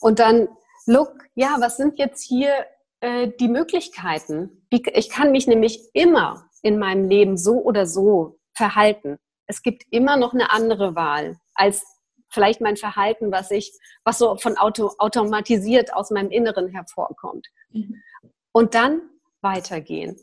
[0.00, 0.48] Und dann
[0.86, 2.66] Look, ja, was sind jetzt hier
[3.00, 4.66] äh, die Möglichkeiten?
[4.70, 9.18] Ich kann mich nämlich immer in meinem Leben so oder so verhalten.
[9.46, 11.84] Es gibt immer noch eine andere Wahl als
[12.30, 13.72] vielleicht mein Verhalten, was ich,
[14.04, 17.46] was so von auto, automatisiert aus meinem Inneren hervorkommt.
[17.70, 18.02] Mhm.
[18.52, 19.02] Und dann
[19.40, 20.16] weitergehen.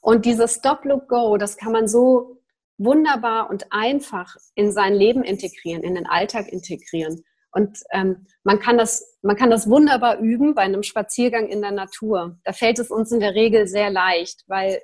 [0.00, 2.35] Und dieses Stop, Look, Go, das kann man so
[2.78, 7.24] wunderbar und einfach in sein Leben integrieren, in den Alltag integrieren.
[7.52, 11.70] Und ähm, man, kann das, man kann das wunderbar üben bei einem Spaziergang in der
[11.70, 12.38] Natur.
[12.44, 14.82] Da fällt es uns in der Regel sehr leicht, weil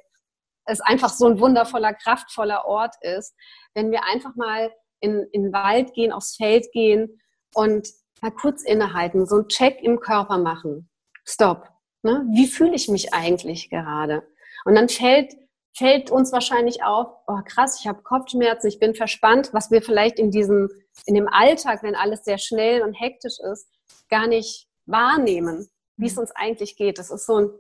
[0.65, 3.35] es einfach so ein wundervoller, kraftvoller Ort ist.
[3.75, 7.21] Wenn wir einfach mal in, in den Wald gehen, aufs Feld gehen
[7.53, 7.89] und
[8.23, 10.89] mal kurz innehalten, so ein Check im Körper machen.
[11.25, 11.69] Stopp.
[12.03, 12.25] Ne?
[12.33, 14.23] Wie fühle ich mich eigentlich gerade?
[14.65, 15.35] Und dann fällt,
[15.75, 20.19] fällt uns wahrscheinlich auf, oh krass, ich habe Kopfschmerzen, ich bin verspannt, was wir vielleicht
[20.19, 20.69] in diesem,
[21.07, 23.69] in dem Alltag, wenn alles sehr schnell und hektisch ist,
[24.09, 26.99] gar nicht wahrnehmen, wie es uns eigentlich geht.
[26.99, 27.51] Das ist so ein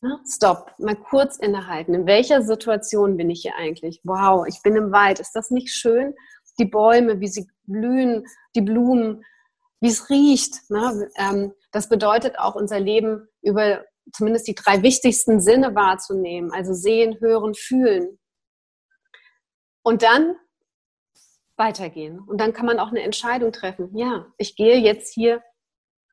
[0.00, 0.18] ne?
[0.26, 1.94] Stopp, mal kurz innehalten.
[1.94, 4.00] In welcher Situation bin ich hier eigentlich?
[4.04, 5.20] Wow, ich bin im Wald.
[5.20, 6.14] Ist das nicht schön?
[6.58, 9.24] die Bäume, wie sie blühen, die Blumen,
[9.80, 10.70] wie es riecht.
[10.70, 11.08] Ne?
[11.16, 17.18] Ähm, das bedeutet auch unser Leben über zumindest die drei wichtigsten Sinne wahrzunehmen, also sehen,
[17.20, 18.18] hören, fühlen.
[19.82, 20.36] Und dann
[21.56, 22.20] weitergehen.
[22.20, 23.90] Und dann kann man auch eine Entscheidung treffen.
[23.96, 25.42] Ja, ich gehe jetzt hier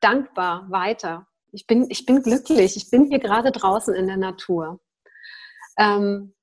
[0.00, 1.26] dankbar weiter.
[1.52, 2.76] Ich bin, ich bin glücklich.
[2.76, 4.80] Ich bin hier gerade draußen in der Natur.
[5.78, 6.34] Ähm,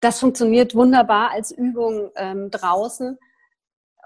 [0.00, 3.18] das funktioniert wunderbar als Übung ähm, draußen.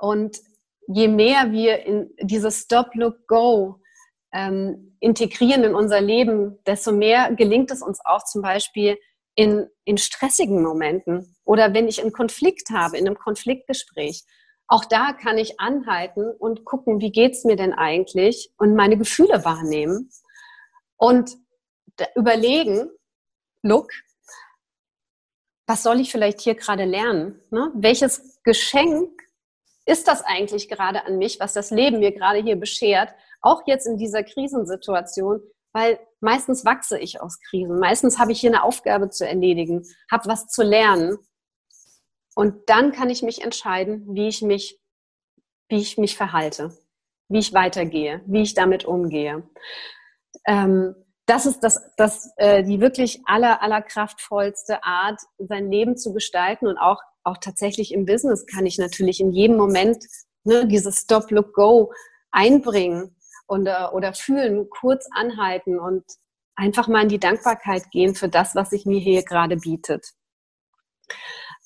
[0.01, 0.39] Und
[0.87, 3.81] je mehr wir in dieses Stop, Look, Go
[4.37, 8.99] ähm, integrieren in unser Leben, desto mehr gelingt es uns auch zum Beispiel
[9.35, 14.25] in, in stressigen Momenten oder wenn ich einen Konflikt habe, in einem Konfliktgespräch.
[14.69, 19.45] Auch da kann ich anhalten und gucken, wie geht's mir denn eigentlich und meine Gefühle
[19.45, 20.11] wahrnehmen
[20.97, 21.37] und
[22.15, 22.91] überlegen,
[23.63, 23.91] look,
[25.67, 27.41] was soll ich vielleicht hier gerade lernen?
[27.51, 27.71] Ne?
[27.75, 29.11] Welches Geschenk
[29.87, 33.87] ist das eigentlich gerade an mich, was das Leben mir gerade hier beschert, auch jetzt
[33.87, 35.41] in dieser Krisensituation,
[35.73, 40.29] weil meistens wachse ich aus Krisen, meistens habe ich hier eine Aufgabe zu erledigen, habe
[40.29, 41.19] was zu lernen.
[42.35, 44.81] Und dann kann ich mich entscheiden, wie ich mich,
[45.69, 46.77] wie ich mich verhalte,
[47.29, 49.49] wie ich weitergehe, wie ich damit umgehe.
[50.47, 50.95] Ähm,
[51.27, 56.69] das ist das, das, äh, die wirklich aller, aller kraftvollste Art, sein Leben zu gestalten
[56.69, 60.05] und auch, auch tatsächlich im Business kann ich natürlich in jedem Moment
[60.45, 61.93] ne, dieses Stop, Look, Go
[62.31, 66.05] einbringen und, äh, oder fühlen, kurz anhalten und
[66.55, 70.07] einfach mal in die Dankbarkeit gehen für das, was sich mir hier gerade bietet.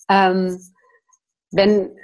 [0.09, 0.59] Ähm,
[1.51, 1.96] wenn,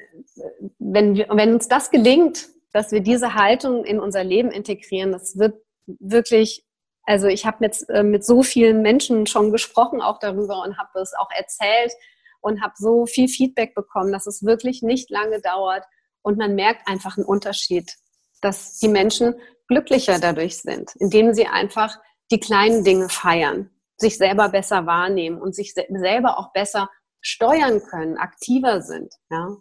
[0.79, 5.55] wenn, wenn uns das gelingt, dass wir diese Haltung in unser Leben integrieren, das wird
[5.87, 6.66] wirklich
[7.07, 11.01] also ich habe mit, äh, mit so vielen Menschen schon gesprochen auch darüber und habe
[11.01, 11.93] es auch erzählt
[12.41, 15.85] und habe so viel Feedback bekommen, dass es wirklich nicht lange dauert
[16.23, 17.95] und man merkt einfach einen Unterschied,
[18.41, 19.37] dass die Menschen
[19.69, 21.97] glücklicher dadurch sind, indem sie einfach
[22.31, 26.91] die kleinen Dinge feiern, sich selber besser wahrnehmen und sich selber auch besser
[27.21, 29.15] steuern können, aktiver sind.
[29.31, 29.57] Ja,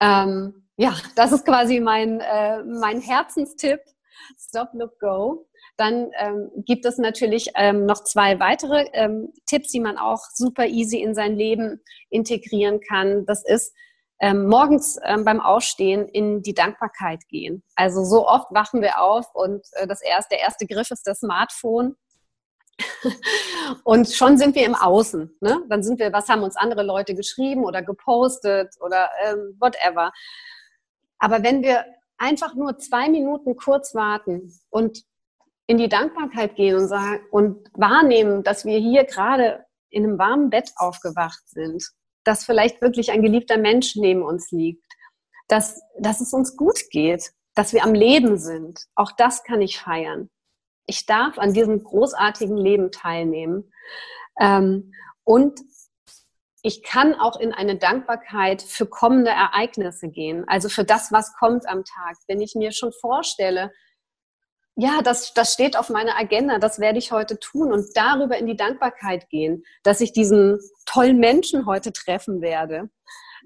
[0.00, 3.80] ähm, ja das ist quasi mein, äh, mein Herzenstipp.
[4.38, 5.46] Stop, Look, Go.
[5.76, 10.66] Dann ähm, gibt es natürlich ähm, noch zwei weitere ähm, Tipps, die man auch super
[10.66, 13.26] easy in sein Leben integrieren kann.
[13.26, 13.74] Das ist
[14.18, 17.62] ähm, morgens ähm, beim Aufstehen in die Dankbarkeit gehen.
[17.74, 21.20] Also so oft wachen wir auf und äh, das erste, der erste Griff ist das
[21.20, 21.96] Smartphone.
[23.84, 25.36] und schon sind wir im Außen.
[25.40, 25.62] Ne?
[25.68, 30.12] Dann sind wir, was haben uns andere Leute geschrieben oder gepostet oder ähm, whatever.
[31.18, 31.84] Aber wenn wir
[32.18, 35.04] einfach nur zwei Minuten kurz warten und
[35.66, 40.50] in die Dankbarkeit gehen und sagen und wahrnehmen, dass wir hier gerade in einem warmen
[40.50, 41.84] Bett aufgewacht sind,
[42.24, 44.84] dass vielleicht wirklich ein geliebter Mensch neben uns liegt,
[45.48, 48.80] dass, dass es uns gut geht, dass wir am Leben sind.
[48.94, 50.28] Auch das kann ich feiern.
[50.86, 53.72] Ich darf an diesem großartigen Leben teilnehmen.
[54.38, 54.92] Ähm,
[55.24, 55.60] und
[56.62, 61.68] ich kann auch in eine Dankbarkeit für kommende Ereignisse gehen, also für das, was kommt
[61.68, 62.16] am Tag.
[62.26, 63.72] Wenn ich mir schon vorstelle,
[64.78, 68.46] ja, das, das steht auf meiner Agenda, das werde ich heute tun und darüber in
[68.46, 72.90] die Dankbarkeit gehen, dass ich diesen tollen Menschen heute treffen werde,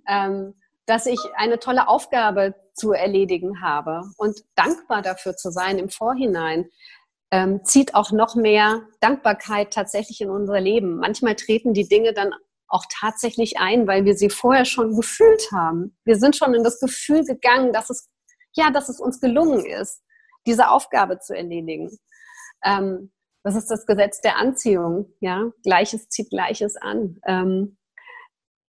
[0.08, 5.88] ähm, dass ich eine tolle Aufgabe zu erledigen habe und dankbar dafür zu sein im
[5.88, 6.68] Vorhinein.
[7.30, 10.96] Ähm, zieht auch noch mehr Dankbarkeit tatsächlich in unser Leben.
[10.96, 12.34] Manchmal treten die Dinge dann
[12.66, 15.96] auch tatsächlich ein, weil wir sie vorher schon gefühlt haben.
[16.04, 18.10] Wir sind schon in das Gefühl gegangen, dass es,
[18.56, 20.02] ja, dass es uns gelungen ist
[20.46, 21.90] diese Aufgabe zu erledigen.
[22.64, 25.12] Ähm, das ist das Gesetz der Anziehung.
[25.20, 27.18] Ja, Gleiches zieht Gleiches an.
[27.26, 27.78] Ähm,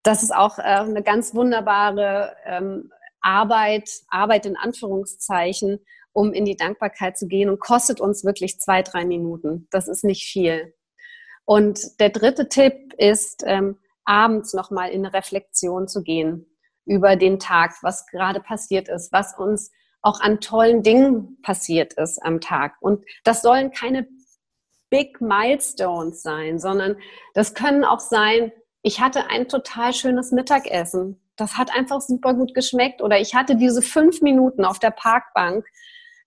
[0.02, 5.78] das ist auch äh, eine ganz wunderbare ähm, Arbeit, Arbeit in Anführungszeichen,
[6.12, 9.66] um in die Dankbarkeit zu gehen und kostet uns wirklich zwei, drei Minuten.
[9.70, 10.74] Das ist nicht viel.
[11.44, 16.46] Und der dritte Tipp ist, ähm, abends nochmal in eine Reflexion zu gehen
[16.86, 19.70] über den Tag, was gerade passiert ist, was uns
[20.04, 22.76] auch an tollen Dingen passiert ist am Tag.
[22.80, 24.06] Und das sollen keine
[24.90, 26.96] Big Milestones sein, sondern
[27.32, 31.20] das können auch sein, ich hatte ein total schönes Mittagessen.
[31.36, 33.00] Das hat einfach super gut geschmeckt.
[33.00, 35.66] Oder ich hatte diese fünf Minuten auf der Parkbank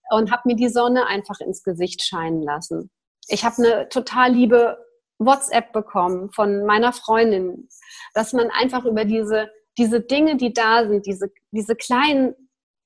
[0.09, 2.89] und habe mir die Sonne einfach ins Gesicht scheinen lassen.
[3.27, 4.79] Ich habe eine total liebe
[5.19, 7.69] WhatsApp bekommen von meiner Freundin,
[8.15, 12.33] dass man einfach über diese, diese Dinge, die da sind, diese, diese kleinen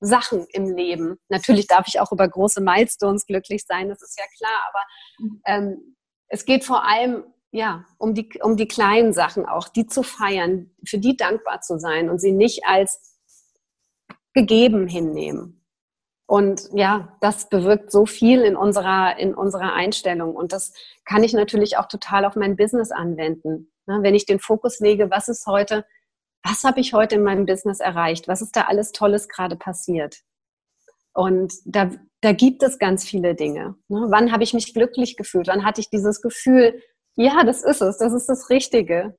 [0.04, 1.18] Sachen im Leben.
[1.28, 5.96] Natürlich darf ich auch über große Milestones glücklich sein, das ist ja klar, aber ähm,
[6.28, 10.70] es geht vor allem ja, um die, um die kleinen Sachen auch, die zu feiern,
[10.86, 13.18] für die dankbar zu sein und sie nicht als
[14.32, 15.62] gegeben hinnehmen.
[16.26, 20.34] Und ja, das bewirkt so viel in unserer, in unserer Einstellung.
[20.34, 20.72] Und das
[21.04, 23.70] kann ich natürlich auch total auf mein Business anwenden.
[23.84, 25.84] Ne, wenn ich den Fokus lege, was ist heute,
[26.42, 28.28] was habe ich heute in meinem Business erreicht?
[28.28, 30.22] Was ist da alles Tolles gerade passiert?
[31.14, 31.90] Und da,
[32.20, 33.76] da gibt es ganz viele Dinge.
[33.88, 34.06] Ne?
[34.08, 35.48] Wann habe ich mich glücklich gefühlt?
[35.48, 36.80] Wann hatte ich dieses Gefühl,
[37.14, 39.16] ja, das ist es, das ist das Richtige.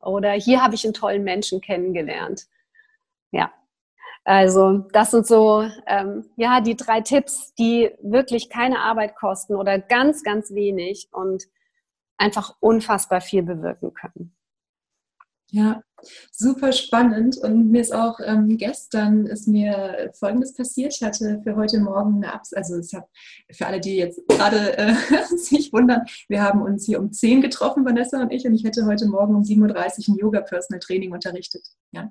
[0.00, 2.46] Oder hier habe ich einen tollen Menschen kennengelernt.
[3.30, 3.52] Ja,
[4.24, 9.78] also das sind so ähm, ja die drei Tipps, die wirklich keine Arbeit kosten oder
[9.78, 11.44] ganz, ganz wenig und
[12.16, 14.36] einfach unfassbar viel bewirken können.
[15.54, 15.84] Ja,
[16.32, 17.36] super spannend.
[17.36, 20.92] Und mir ist auch ähm, gestern ist mir Folgendes passiert.
[20.96, 23.04] Ich hatte für heute Morgen eine Abs also es hat
[23.52, 24.94] für alle, die jetzt gerade äh,
[25.36, 28.84] sich wundern, wir haben uns hier um 10 getroffen, Vanessa und ich, und ich hätte
[28.84, 31.64] heute Morgen um 7.30 Uhr ein Yoga-Personal-Training unterrichtet.
[31.92, 32.10] Ja.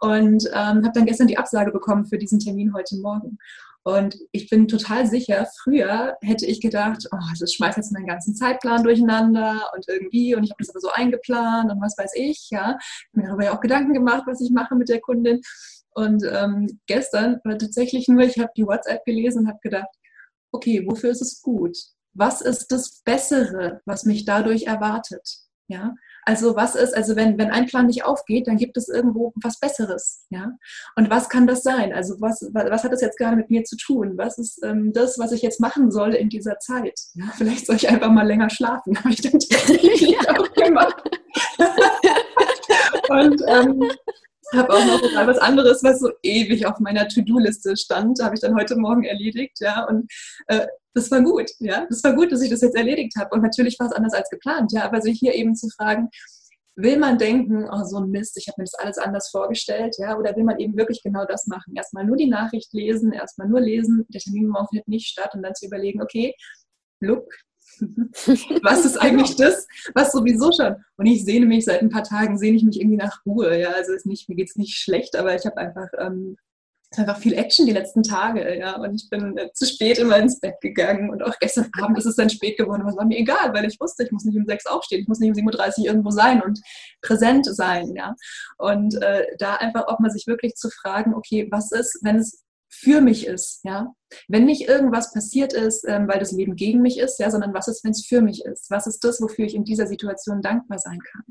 [0.00, 3.38] Und ähm, habe dann gestern die Absage bekommen für diesen Termin heute Morgen.
[3.86, 8.34] Und ich bin total sicher, früher hätte ich gedacht, oh, das schmeißt jetzt meinen ganzen
[8.34, 12.48] Zeitplan durcheinander und irgendwie, und ich habe das aber so eingeplant und was weiß ich,
[12.50, 12.76] ja.
[12.80, 15.40] Ich habe mir darüber ja auch Gedanken gemacht, was ich mache mit der Kundin.
[15.94, 19.94] Und ähm, gestern war tatsächlich nur, ich habe die WhatsApp gelesen und habe gedacht,
[20.50, 21.76] okay, wofür ist es gut?
[22.12, 25.22] Was ist das Bessere, was mich dadurch erwartet?
[25.68, 25.94] Ja,
[26.26, 29.60] also was ist, also wenn, wenn ein Plan nicht aufgeht, dann gibt es irgendwo was
[29.60, 30.24] Besseres.
[30.28, 30.50] Ja?
[30.96, 31.92] Und was kann das sein?
[31.92, 34.14] Also was, was hat das jetzt gerade mit mir zu tun?
[34.18, 36.98] Was ist ähm, das, was ich jetzt machen soll in dieser Zeit?
[37.14, 40.96] Ja, vielleicht soll ich einfach mal länger schlafen, habe ich dann tatsächlich auch gemacht.
[43.08, 43.88] Und ähm,
[44.52, 48.40] habe auch noch total was anderes, was so ewig auf meiner To-Do-Liste stand, habe ich
[48.40, 50.10] dann heute Morgen erledigt, ja, und
[50.46, 53.34] äh, das war gut, ja, das war gut, dass ich das jetzt erledigt habe.
[53.34, 56.08] Und natürlich war es anders als geplant, ja, aber sich hier eben zu fragen,
[56.76, 60.16] will man denken, oh so ein Mist, ich habe mir das alles anders vorgestellt, ja,
[60.16, 63.60] oder will man eben wirklich genau das machen, erstmal nur die Nachricht lesen, erstmal nur
[63.60, 66.34] lesen, der Termin morgen findet nicht statt und dann zu überlegen, okay,
[67.00, 67.26] look,
[68.62, 70.76] was ist eigentlich das, was sowieso schon.
[70.96, 73.58] Und ich sehne mich seit ein paar Tagen, sehne ich mich irgendwie nach Ruhe.
[73.58, 76.36] Ja, also ist nicht, mir geht es nicht schlecht, aber ich habe einfach, ähm,
[76.96, 78.58] einfach viel Action die letzten Tage.
[78.58, 81.10] Ja, und ich bin äh, zu spät immer ins Bett gegangen.
[81.10, 82.82] Und auch gestern Abend ist es dann spät geworden.
[82.82, 85.08] Aber es war mir egal, weil ich wusste, ich muss nicht um sechs aufstehen, ich
[85.08, 86.60] muss nicht um 7.30 Uhr irgendwo sein und
[87.02, 87.94] präsent sein.
[87.94, 88.14] Ja,
[88.58, 92.45] und äh, da einfach auch mal sich wirklich zu fragen, okay, was ist, wenn es
[92.68, 93.92] für mich ist, ja.
[94.28, 97.68] Wenn nicht irgendwas passiert ist, ähm, weil das Leben gegen mich ist, ja, sondern was
[97.68, 98.70] ist, wenn es für mich ist?
[98.70, 101.24] Was ist das, wofür ich in dieser Situation dankbar sein kann?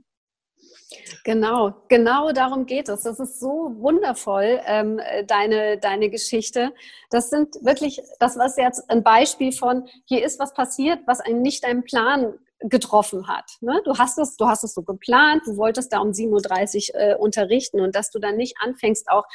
[1.24, 3.04] Genau, genau darum geht es.
[3.04, 6.74] Das ist so wundervoll, ähm, deine, deine Geschichte.
[7.10, 11.42] Das sind wirklich, das war jetzt ein Beispiel von, hier ist was passiert, was einen
[11.42, 13.46] nicht deinen Plan getroffen hat.
[13.62, 13.82] Ne?
[13.86, 17.16] Du hast es, du hast es so geplant, du wolltest da um 7.30 Uhr äh,
[17.16, 19.26] unterrichten und dass du dann nicht anfängst, auch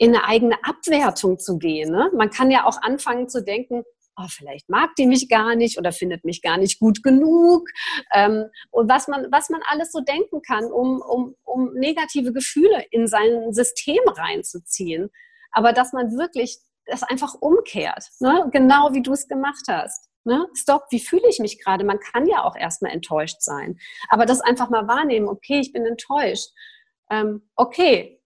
[0.00, 1.92] in eine eigene Abwertung zu gehen.
[1.92, 2.10] Ne?
[2.16, 3.84] Man kann ja auch anfangen zu denken,
[4.16, 7.68] oh, vielleicht mag die mich gar nicht oder findet mich gar nicht gut genug.
[8.14, 12.82] Ähm, und was man, was man alles so denken kann, um, um, um negative Gefühle
[12.90, 15.10] in sein System reinzuziehen.
[15.52, 18.48] Aber dass man wirklich das einfach umkehrt, ne?
[18.52, 20.08] genau wie du es gemacht hast.
[20.24, 20.46] Ne?
[20.54, 21.84] Stopp, wie fühle ich mich gerade?
[21.84, 23.78] Man kann ja auch erstmal enttäuscht sein.
[24.08, 26.48] Aber das einfach mal wahrnehmen, okay, ich bin enttäuscht.
[27.10, 28.19] Ähm, okay,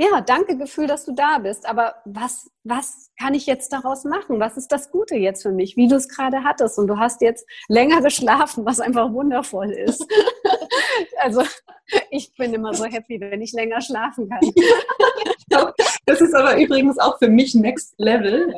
[0.00, 1.68] ja, danke Gefühl, dass du da bist.
[1.68, 4.40] Aber was, was kann ich jetzt daraus machen?
[4.40, 5.76] Was ist das Gute jetzt für mich?
[5.76, 6.78] Wie du es gerade hattest.
[6.78, 10.02] Und du hast jetzt länger geschlafen, was einfach wundervoll ist.
[11.18, 11.42] also
[12.10, 14.40] ich bin immer so happy, wenn ich länger schlafen kann.
[16.06, 18.54] das ist aber übrigens auch für mich Next Level.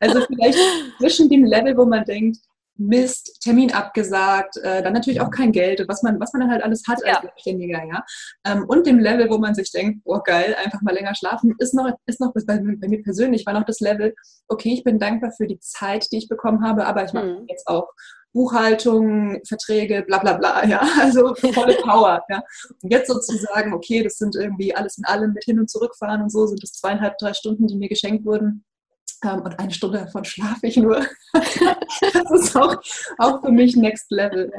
[0.00, 0.58] Also vielleicht
[0.98, 2.38] zwischen dem Level, wo man denkt,
[2.78, 6.50] Mist, Termin abgesagt, äh, dann natürlich auch kein Geld und was man, was man dann
[6.50, 7.20] halt alles hat als ja.
[7.20, 8.04] Selbstständiger, ja.
[8.44, 11.74] Ähm, und dem Level, wo man sich denkt, oh geil, einfach mal länger schlafen, ist
[11.74, 14.14] noch, ist noch bei, bei, mir persönlich war noch das Level,
[14.48, 17.46] okay, ich bin dankbar für die Zeit, die ich bekommen habe, aber ich mache mhm.
[17.48, 17.88] jetzt auch
[18.32, 22.42] Buchhaltung, Verträge, bla bla bla, ja, also volle Power, ja.
[22.82, 26.30] Und jetzt sozusagen, okay, das sind irgendwie alles in allem mit hin und zurückfahren und
[26.30, 28.64] so, sind das zweieinhalb, drei Stunden, die mir geschenkt wurden
[29.22, 31.04] und eine Stunde davon schlafe ich nur.
[31.32, 32.76] das ist auch,
[33.18, 34.52] auch für mich Next Level.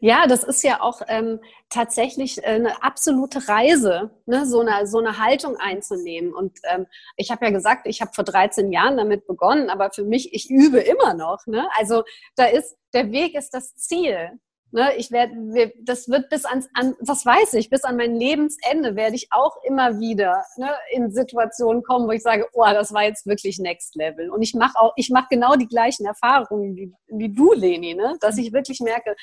[0.00, 4.46] Ja, das ist ja auch ähm, tatsächlich äh, eine absolute Reise, ne?
[4.46, 6.32] so, eine, so eine Haltung einzunehmen.
[6.32, 10.04] Und ähm, ich habe ja gesagt, ich habe vor 13 Jahren damit begonnen, aber für
[10.04, 11.46] mich, ich übe immer noch.
[11.46, 11.68] Ne?
[11.76, 12.04] Also
[12.36, 14.30] da ist, der Weg ist das Ziel.
[14.74, 18.96] Ne, ich werde, das wird bis ans, an, das weiß ich, bis an mein Lebensende
[18.96, 23.04] werde ich auch immer wieder ne, in Situationen kommen, wo ich sage, oh, das war
[23.04, 24.30] jetzt wirklich Next Level.
[24.30, 28.16] Und ich mache auch, ich mache genau die gleichen Erfahrungen wie, wie du, Leni, ne,
[28.20, 29.14] dass ich wirklich merke,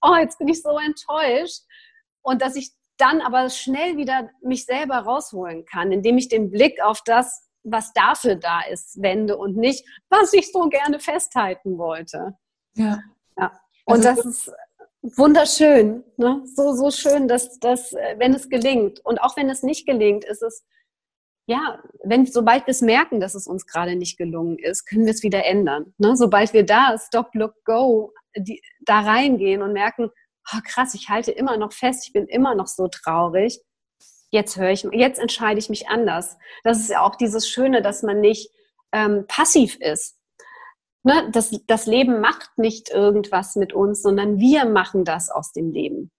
[0.00, 1.62] oh, jetzt bin ich so enttäuscht
[2.22, 6.80] und dass ich dann aber schnell wieder mich selber rausholen kann, indem ich den Blick
[6.80, 12.36] auf das was dafür da ist, wende und nicht, was ich so gerne festhalten wollte.
[12.76, 13.00] Ja.
[13.36, 13.50] ja.
[13.86, 14.52] Und also, das ist
[15.04, 16.42] wunderschön, ne?
[16.46, 20.24] so, so schön, dass, dass, äh, wenn es gelingt und auch wenn es nicht gelingt,
[20.24, 20.64] ist es,
[21.46, 25.12] ja, wenn, sobald wir es merken, dass es uns gerade nicht gelungen ist, können wir
[25.12, 25.92] es wieder ändern.
[25.98, 26.16] Ne?
[26.16, 30.10] Sobald wir da, Stop, Look, Go, die, da reingehen und merken,
[30.52, 33.60] oh, krass, ich halte immer noch fest, ich bin immer noch so traurig,
[34.30, 36.38] jetzt höre ich, jetzt entscheide ich mich anders.
[36.62, 38.50] Das ist ja auch dieses Schöne, dass man nicht
[38.92, 40.16] ähm, passiv ist.
[41.04, 41.30] Ne?
[41.30, 46.10] Das, das Leben macht nicht irgendwas mit uns, sondern wir machen das aus dem Leben.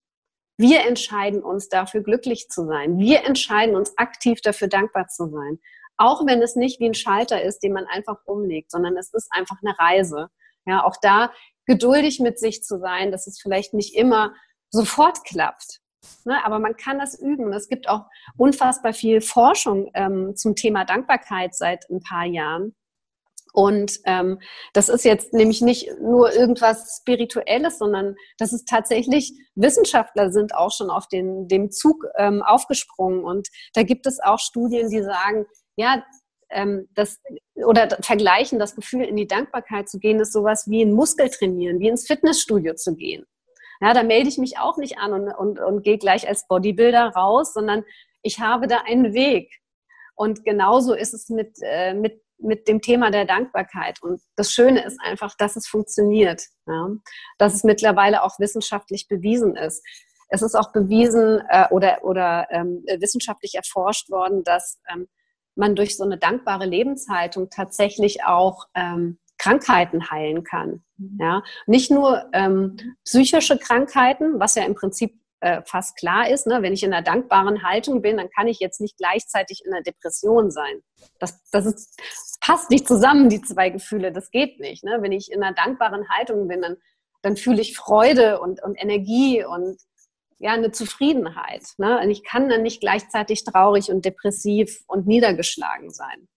[0.57, 2.97] Wir entscheiden uns dafür, glücklich zu sein.
[2.97, 5.59] Wir entscheiden uns aktiv dafür, dankbar zu sein.
[5.97, 9.27] Auch wenn es nicht wie ein Schalter ist, den man einfach umlegt, sondern es ist
[9.31, 10.29] einfach eine Reise.
[10.65, 11.31] Ja, auch da
[11.65, 14.33] geduldig mit sich zu sein, dass es vielleicht nicht immer
[14.69, 15.81] sofort klappt.
[16.25, 16.43] Ne?
[16.45, 17.51] Aber man kann das üben.
[17.53, 18.05] Es gibt auch
[18.37, 22.75] unfassbar viel Forschung ähm, zum Thema Dankbarkeit seit ein paar Jahren.
[23.55, 24.39] Und ähm,
[24.73, 30.71] das ist jetzt nämlich nicht nur irgendwas Spirituelles, sondern das ist tatsächlich, Wissenschaftler sind auch
[30.71, 33.23] schon auf den, dem Zug ähm, aufgesprungen.
[33.23, 35.45] Und da gibt es auch Studien, die sagen,
[35.77, 36.03] ja,
[36.49, 37.21] ähm, das
[37.65, 41.79] oder vergleichen, das Gefühl in die Dankbarkeit zu gehen, ist sowas wie ein Muskel trainieren,
[41.79, 43.25] wie ins Fitnessstudio zu gehen.
[43.79, 47.13] Ja, da melde ich mich auch nicht an und, und, und gehe gleich als Bodybuilder
[47.15, 47.85] raus, sondern
[48.21, 49.49] ich habe da einen Weg.
[50.13, 54.01] Und genauso ist es mit, äh, mit, mit dem Thema der Dankbarkeit.
[54.01, 56.89] Und das Schöne ist einfach, dass es funktioniert, ja?
[57.37, 59.83] dass es mittlerweile auch wissenschaftlich bewiesen ist.
[60.29, 65.07] Es ist auch bewiesen äh, oder, oder ähm, wissenschaftlich erforscht worden, dass ähm,
[65.55, 70.83] man durch so eine dankbare Lebenshaltung tatsächlich auch ähm, Krankheiten heilen kann.
[71.19, 76.47] Ja, nicht nur ähm, psychische Krankheiten, was ja im Prinzip äh, fast klar ist.
[76.47, 76.61] Ne?
[76.61, 79.83] Wenn ich in einer dankbaren Haltung bin, dann kann ich jetzt nicht gleichzeitig in einer
[79.83, 80.81] Depression sein.
[81.19, 81.99] Das, das ist,
[82.41, 84.11] passt nicht zusammen, die zwei Gefühle.
[84.11, 84.83] Das geht nicht.
[84.83, 84.97] Ne?
[85.01, 86.77] Wenn ich in einer dankbaren Haltung bin, dann,
[87.21, 89.77] dann fühle ich Freude und, und Energie und
[90.37, 91.63] ja, eine Zufriedenheit.
[91.77, 91.99] Ne?
[92.01, 96.27] Und ich kann dann nicht gleichzeitig traurig und depressiv und niedergeschlagen sein.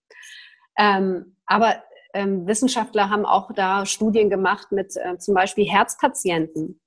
[0.77, 1.83] Ähm, aber
[2.13, 6.79] ähm, Wissenschaftler haben auch da Studien gemacht mit äh, zum Beispiel Herzpatienten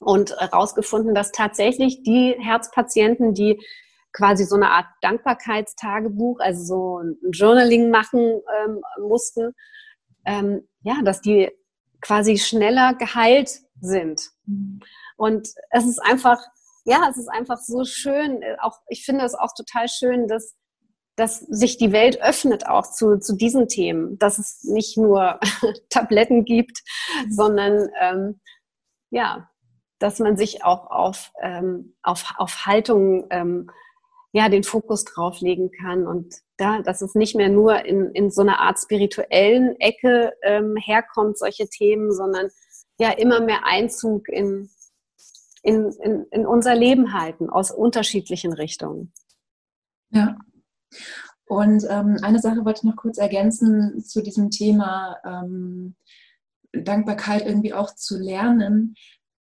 [0.00, 3.60] und herausgefunden, dass tatsächlich die Herzpatienten, die
[4.12, 9.54] quasi so eine Art Dankbarkeitstagebuch, also so ein Journaling machen ähm, mussten,
[10.24, 11.50] ähm, ja, dass die
[12.00, 14.30] quasi schneller geheilt sind.
[15.16, 16.40] Und es ist einfach,
[16.84, 18.42] ja, es ist einfach so schön.
[18.60, 20.56] Auch ich finde es auch total schön, dass
[21.16, 25.38] dass sich die Welt öffnet auch zu, zu diesen Themen, dass es nicht nur
[25.90, 26.78] Tabletten gibt,
[27.28, 28.40] sondern ähm,
[29.10, 29.50] ja,
[30.00, 33.70] dass man sich auch auf, ähm, auf, auf Haltung ähm,
[34.32, 38.30] ja, den Fokus drauf legen kann und da, dass es nicht mehr nur in, in
[38.30, 42.48] so einer Art spirituellen Ecke ähm, herkommt, solche Themen, sondern
[42.98, 44.70] ja immer mehr Einzug in,
[45.62, 49.12] in, in, in unser Leben halten aus unterschiedlichen Richtungen.
[50.10, 50.36] Ja.
[51.46, 55.96] Und ähm, eine Sache wollte ich noch kurz ergänzen zu diesem Thema ähm,
[56.72, 58.94] Dankbarkeit irgendwie auch zu lernen.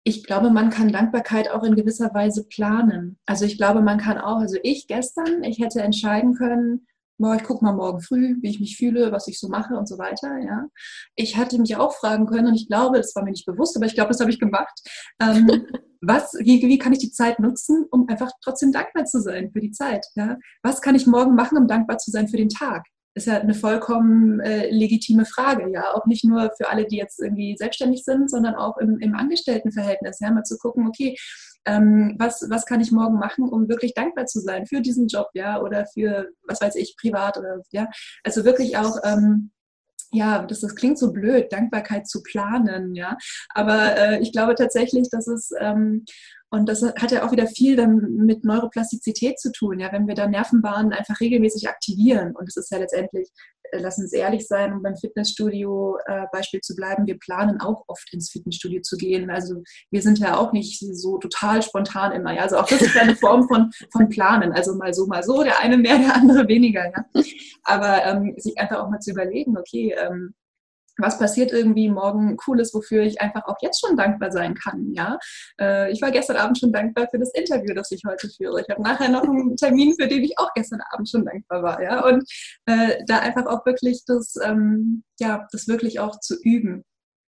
[0.06, 3.18] Ich glaube, man kann Dankbarkeit auch in gewisser Weise planen.
[3.26, 6.86] Also ich glaube, man kann auch, also ich gestern, ich hätte entscheiden können,
[7.18, 9.88] boah, ich gucke mal morgen früh, wie ich mich fühle, was ich so mache und
[9.88, 10.38] so weiter.
[10.40, 10.68] Ja.
[11.16, 13.86] Ich hatte mich auch fragen können und ich glaube, das war mir nicht bewusst, aber
[13.86, 14.74] ich glaube, das habe ich gemacht.
[15.22, 15.48] Ähm,
[16.02, 19.62] was, wie, wie kann ich die Zeit nutzen, um einfach trotzdem dankbar zu sein für
[19.62, 20.06] die Zeit?
[20.16, 20.38] Ja?
[20.64, 22.86] Was kann ich morgen machen, um dankbar zu sein für den Tag?
[23.16, 25.94] Ist ja eine vollkommen äh, legitime Frage, ja.
[25.94, 30.20] Auch nicht nur für alle, die jetzt irgendwie selbstständig sind, sondern auch im, im Angestelltenverhältnis,
[30.20, 31.16] ja, mal zu gucken, okay,
[31.66, 35.28] ähm, was, was kann ich morgen machen, um wirklich dankbar zu sein für diesen Job,
[35.34, 37.90] ja, oder für, was weiß ich, privat oder, ja.
[38.24, 39.52] Also wirklich auch, ähm,
[40.12, 43.18] ja, das, das klingt so blöd, Dankbarkeit zu planen, ja.
[43.50, 46.06] Aber äh, ich glaube tatsächlich, dass es ähm,
[46.54, 50.14] und das hat ja auch wieder viel dann mit Neuroplastizität zu tun, ja, wenn wir
[50.14, 52.36] da Nervenbahnen einfach regelmäßig aktivieren.
[52.36, 53.28] Und es ist ja letztendlich,
[53.72, 57.86] äh, lass uns ehrlich sein, um beim Fitnessstudio äh, Beispiel zu bleiben, wir planen auch
[57.88, 59.32] oft ins Fitnessstudio zu gehen.
[59.32, 62.36] Also wir sind ja auch nicht so total spontan immer.
[62.36, 62.44] Ja?
[62.44, 64.52] Also auch das ist eine Form von, von Planen.
[64.52, 66.86] Also mal so, mal so, der eine mehr, der andere weniger.
[66.86, 67.24] Ja?
[67.64, 70.36] Aber ähm, sich einfach auch mal zu überlegen, okay, ähm,
[70.98, 74.94] was passiert irgendwie morgen Cooles, wofür ich einfach auch jetzt schon dankbar sein kann.
[74.94, 75.18] Ja,
[75.60, 78.62] äh, ich war gestern Abend schon dankbar für das Interview, das ich heute führe.
[78.62, 81.82] Ich habe nachher noch einen Termin, für den ich auch gestern Abend schon dankbar war.
[81.82, 82.24] Ja, und
[82.66, 86.84] äh, da einfach auch wirklich das, ähm, ja, das wirklich auch zu üben,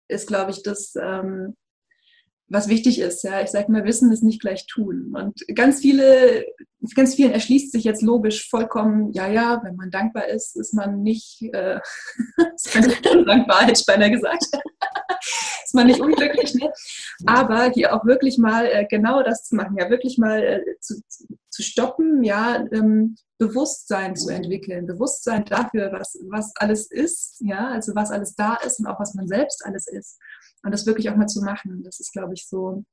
[0.09, 1.55] ist, glaube ich, das, ähm,
[2.51, 3.23] was wichtig ist.
[3.23, 5.15] Ja, ich sage mal, Wissen ist nicht gleich tun.
[5.15, 6.45] Und ganz viele,
[6.95, 11.03] ganz vielen erschließt sich jetzt logisch vollkommen, ja, ja, wenn man dankbar ist, ist man
[11.03, 11.79] nicht, äh,
[12.55, 14.45] ist man nicht hätte ich gesagt.
[15.65, 16.73] ist man nicht unglücklich, ne?
[17.25, 21.01] Aber hier auch wirklich mal äh, genau das zu machen, ja, wirklich mal äh, zu,
[21.51, 27.95] zu stoppen, ja, ähm, Bewusstsein zu entwickeln, Bewusstsein dafür, was, was alles ist, ja, also
[27.95, 30.19] was alles da ist und auch was man selbst alles ist.
[30.63, 32.85] Und das wirklich auch mal zu machen, das ist, glaube ich, so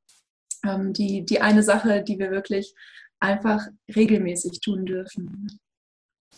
[0.66, 2.74] ähm, die, die eine Sache, die wir wirklich
[3.20, 5.60] einfach regelmäßig tun dürfen.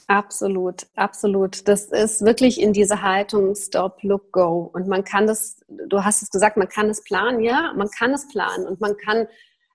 [0.08, 1.68] Absolut, absolut.
[1.68, 4.70] Das ist wirklich in dieser Haltung Stop, Look, Go.
[4.74, 8.12] Und man kann das, du hast es gesagt, man kann es planen, ja, man kann
[8.12, 9.28] es planen und man kann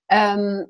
[0.08, 0.66] ähm,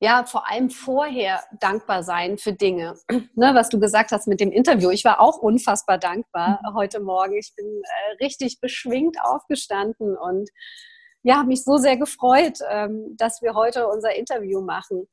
[0.00, 2.96] ja vor allem vorher dankbar sein für Dinge.
[3.34, 4.90] Ne, was du gesagt hast mit dem Interview.
[4.90, 6.74] Ich war auch unfassbar dankbar mhm.
[6.74, 7.36] heute Morgen.
[7.36, 10.48] Ich bin äh, richtig beschwingt aufgestanden und
[11.22, 15.08] ja, habe mich so sehr gefreut, ähm, dass wir heute unser Interview machen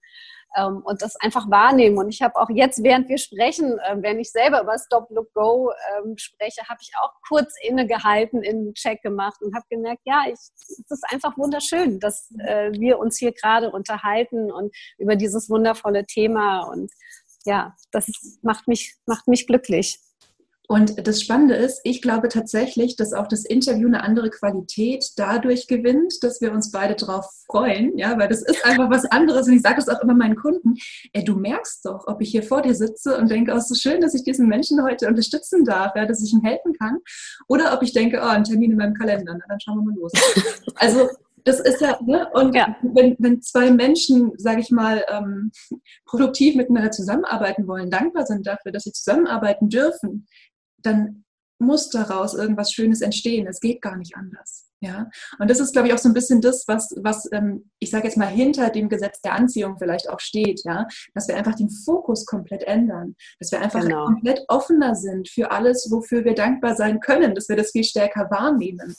[0.55, 1.97] ähm, und das einfach wahrnehmen.
[1.97, 5.33] Und ich habe auch jetzt, während wir sprechen, äh, wenn ich selber über Stop, Look,
[5.33, 10.23] Go ähm, spreche, habe ich auch kurz innegehalten, in Check gemacht und habe gemerkt, ja,
[10.27, 15.49] ich, es ist einfach wunderschön, dass äh, wir uns hier gerade unterhalten und über dieses
[15.49, 16.63] wundervolle Thema.
[16.63, 16.91] Und
[17.45, 18.07] ja, das
[18.41, 19.99] macht mich, macht mich glücklich.
[20.67, 25.67] Und das Spannende ist, ich glaube tatsächlich, dass auch das Interview eine andere Qualität dadurch
[25.67, 29.47] gewinnt, dass wir uns beide darauf freuen, ja, weil das ist einfach was anderes.
[29.47, 30.75] Und ich sage das auch immer meinen Kunden,
[31.11, 33.75] ey, du merkst doch, ob ich hier vor dir sitze und denke, oh, ist so
[33.75, 36.99] schön, dass ich diesen Menschen heute unterstützen darf, ja, dass ich ihm helfen kann,
[37.47, 39.99] oder ob ich denke, oh, ein Termin in meinem Kalender, na, dann schauen wir mal
[39.99, 40.11] los.
[40.75, 41.09] Also
[41.45, 42.27] das ist ja, ne?
[42.33, 42.75] Und ja.
[42.81, 45.51] Wenn, wenn zwei Menschen, sage ich mal, ähm,
[46.05, 50.25] produktiv miteinander zusammenarbeiten wollen, dankbar sind dafür, dass sie zusammenarbeiten dürfen,
[50.83, 51.23] dann
[51.59, 53.47] muss daraus irgendwas Schönes entstehen.
[53.47, 54.69] Es geht gar nicht anders.
[54.81, 55.09] Ja,
[55.39, 58.05] und das ist, glaube ich, auch so ein bisschen das, was, was ähm, ich sage
[58.05, 61.69] jetzt mal hinter dem Gesetz der Anziehung vielleicht auch steht, ja, dass wir einfach den
[61.69, 64.07] Fokus komplett ändern, dass wir einfach genau.
[64.07, 68.29] komplett offener sind für alles, wofür wir dankbar sein können, dass wir das viel stärker
[68.29, 68.93] wahrnehmen.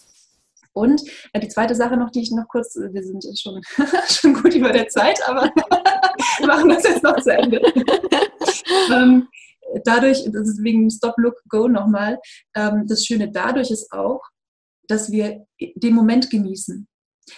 [0.72, 1.02] Und
[1.34, 3.60] äh, die zweite Sache noch, die ich noch kurz, wir sind schon,
[4.08, 7.60] schon gut über der Zeit, aber wir machen das jetzt noch zu Ende.
[8.90, 9.28] ähm,
[9.84, 12.18] dadurch, das ist wegen Stop, Look, Go nochmal,
[12.54, 14.20] ähm, das Schöne dadurch ist auch,
[14.88, 16.86] dass wir den Moment genießen.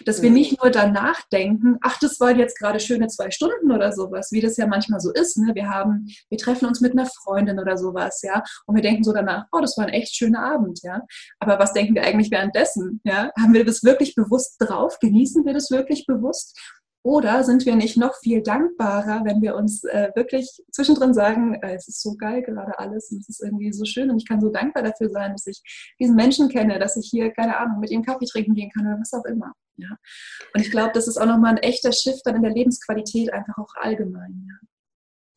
[0.05, 3.93] Dass wir nicht nur danach denken, ach, das waren jetzt gerade schöne zwei Stunden oder
[3.93, 5.39] sowas, wie das ja manchmal so ist.
[5.39, 5.55] Ne?
[5.55, 9.13] Wir haben, wir treffen uns mit einer Freundin oder sowas, ja, und wir denken so
[9.13, 11.03] danach, oh, das war ein echt schöner Abend, ja.
[11.39, 13.01] Aber was denken wir eigentlich währenddessen?
[13.05, 13.31] Ja?
[13.41, 14.99] Haben wir das wirklich bewusst drauf?
[14.99, 16.59] Genießen wir das wirklich bewusst?
[17.07, 21.77] Oder sind wir nicht noch viel dankbarer, wenn wir uns äh, wirklich zwischendrin sagen, äh,
[21.77, 24.41] es ist so geil gerade alles und es ist irgendwie so schön und ich kann
[24.41, 25.63] so dankbar dafür sein, dass ich
[26.01, 28.99] diesen Menschen kenne, dass ich hier, keine Ahnung, mit ihm Kaffee trinken gehen kann oder
[28.99, 29.53] was auch immer.
[29.77, 29.97] Ja?
[30.53, 33.57] Und ich glaube, das ist auch nochmal ein echter Shift dann in der Lebensqualität, einfach
[33.57, 34.45] auch allgemein.
[34.49, 34.69] Ja?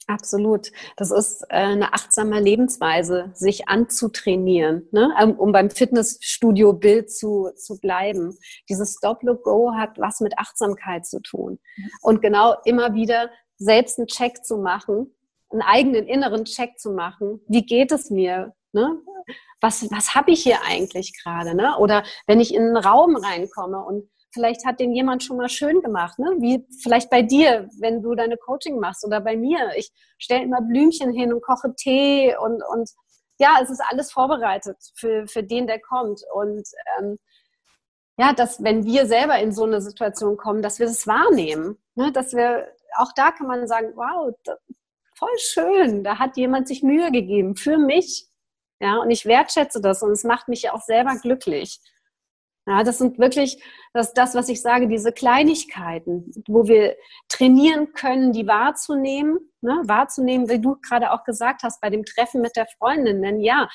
[0.10, 0.72] Absolut.
[0.98, 5.14] Das ist äh, eine achtsame Lebensweise, sich anzutrainieren, ne?
[5.22, 8.36] Ähm, um beim Fitnessstudio-Bild zu, zu bleiben.
[8.70, 11.60] Dieses Stop-Look-Go hat was mit Achtsamkeit zu tun.
[12.02, 15.16] Und genau immer wieder selbst einen Check zu machen,
[15.52, 17.42] einen eigenen inneren Check zu machen.
[17.48, 18.56] Wie geht es mir?
[18.72, 19.00] Ne?
[19.62, 21.54] Was, was habe ich hier eigentlich gerade?
[21.54, 21.78] Ne?
[21.78, 25.82] Oder wenn ich in einen Raum reinkomme und Vielleicht hat den jemand schon mal schön
[25.82, 26.36] gemacht, ne?
[26.40, 29.72] wie vielleicht bei dir, wenn du deine Coaching machst oder bei mir.
[29.76, 32.90] Ich stelle immer Blümchen hin und koche Tee und, und
[33.40, 36.22] ja, es ist alles vorbereitet für, für den, der kommt.
[36.34, 36.68] Und
[37.00, 37.18] ähm,
[38.18, 42.12] ja, dass wenn wir selber in so eine Situation kommen, dass wir das wahrnehmen, ne?
[42.12, 42.68] dass wir,
[42.98, 44.34] auch da kann man sagen, wow,
[45.16, 48.28] voll schön, da hat jemand sich Mühe gegeben für mich.
[48.82, 51.80] Ja, und ich wertschätze das und es macht mich auch selber glücklich.
[52.70, 53.60] Ja, das sind wirklich
[53.94, 56.96] das, das, was ich sage, diese Kleinigkeiten, wo wir
[57.28, 59.82] trainieren können, die wahrzunehmen, ne?
[59.86, 63.24] wahrzunehmen, wie du gerade auch gesagt hast, bei dem Treffen mit der Freundin.
[63.24, 63.68] Denn ja,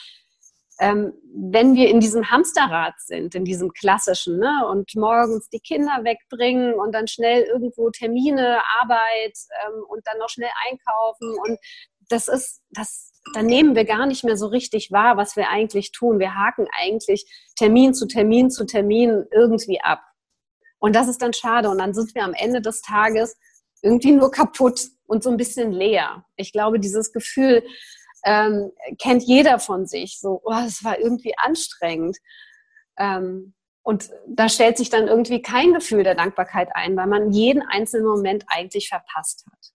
[0.79, 6.05] ähm, wenn wir in diesem Hamsterrad sind, in diesem klassischen, ne, und morgens die Kinder
[6.05, 9.37] wegbringen und dann schnell irgendwo Termine, Arbeit
[9.67, 11.59] ähm, und dann noch schnell einkaufen und
[12.09, 15.93] das ist, das dann nehmen wir gar nicht mehr so richtig wahr, was wir eigentlich
[15.93, 16.19] tun.
[16.19, 17.25] Wir haken eigentlich
[17.57, 20.03] Termin zu Termin zu Termin irgendwie ab.
[20.79, 21.71] Und das ist dann schade.
[21.71, 23.37] Und dann sind wir am Ende des Tages
[23.81, 26.25] irgendwie nur kaputt und so ein bisschen leer.
[26.37, 27.63] Ich glaube, dieses Gefühl
[28.25, 30.21] ähm, kennt jeder von sich.
[30.21, 32.19] So, oh, es war irgendwie anstrengend.
[32.99, 37.63] Ähm, und da stellt sich dann irgendwie kein Gefühl der Dankbarkeit ein, weil man jeden
[37.63, 39.74] einzelnen Moment eigentlich verpasst hat.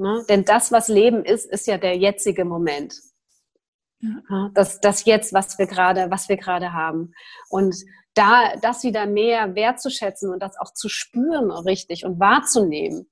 [0.00, 0.24] Ne?
[0.30, 2.94] Denn das, was Leben ist, ist ja der jetzige Moment.
[4.00, 4.50] Ja.
[4.54, 7.12] Das, das Jetzt, was wir gerade, was wir gerade haben.
[7.50, 7.76] Und
[8.14, 13.10] da das wieder mehr wertzuschätzen und das auch zu spüren richtig und wahrzunehmen,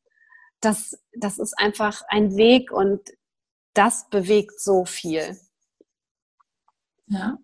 [0.60, 3.02] das, das ist einfach ein Weg und
[3.74, 5.38] das bewegt so viel.
[7.08, 7.36] Ja.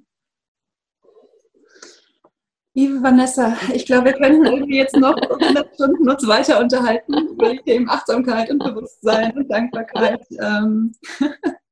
[2.76, 7.52] Liebe Vanessa, ich glaube, wir könnten irgendwie jetzt noch 100 Stunden uns weiter unterhalten über
[7.52, 10.26] die Themen Achtsamkeit und Bewusstsein und Dankbarkeit.
[10.42, 10.92] Ähm,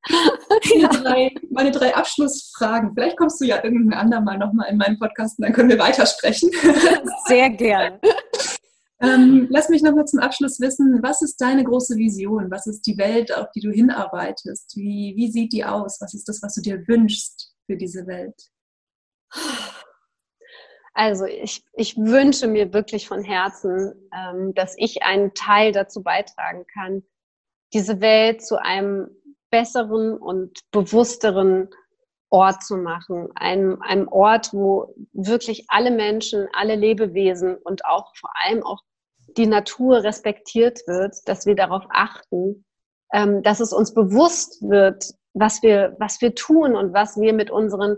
[0.08, 2.92] meine, drei, meine drei Abschlussfragen.
[2.94, 6.50] Vielleicht kommst du ja irgendein andermal nochmal in meinen Podcast und dann können wir weitersprechen.
[7.26, 7.98] Sehr gerne.
[9.00, 12.48] ähm, lass mich nochmal zum Abschluss wissen, was ist deine große Vision?
[12.48, 14.76] Was ist die Welt, auf die du hinarbeitest?
[14.76, 16.00] Wie, wie sieht die aus?
[16.00, 18.40] Was ist das, was du dir wünschst für diese Welt?
[20.94, 26.66] Also ich, ich wünsche mir wirklich von Herzen, ähm, dass ich einen Teil dazu beitragen
[26.72, 27.02] kann,
[27.72, 29.08] diese Welt zu einem
[29.50, 31.70] besseren und bewussteren
[32.28, 33.28] Ort zu machen.
[33.34, 38.80] Einem, einem Ort, wo wirklich alle Menschen, alle Lebewesen und auch vor allem auch
[39.36, 42.64] die Natur respektiert wird, dass wir darauf achten,
[43.12, 47.50] ähm, dass es uns bewusst wird, was wir, was wir tun und was wir mit
[47.50, 47.96] unseren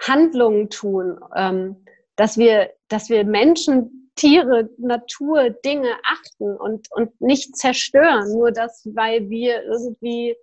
[0.00, 1.84] Handlungen tun, ähm,
[2.22, 8.88] dass wir, dass wir Menschen, Tiere, Natur, Dinge achten und, und nicht zerstören, nur das,
[8.94, 10.36] weil wir irgendwie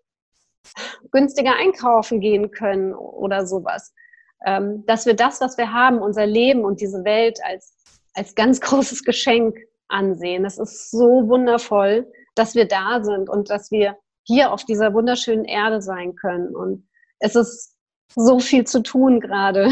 [1.12, 3.94] günstiger einkaufen gehen können oder sowas.
[4.46, 7.78] Ähm, dass wir das, was wir haben, unser Leben und diese Welt als,
[8.14, 9.58] als ganz großes Geschenk
[9.88, 10.44] ansehen.
[10.44, 15.46] Es ist so wundervoll, dass wir da sind und dass wir hier auf dieser wunderschönen
[15.46, 16.54] Erde sein können.
[16.54, 17.78] Und es ist
[18.14, 19.72] so viel zu tun gerade,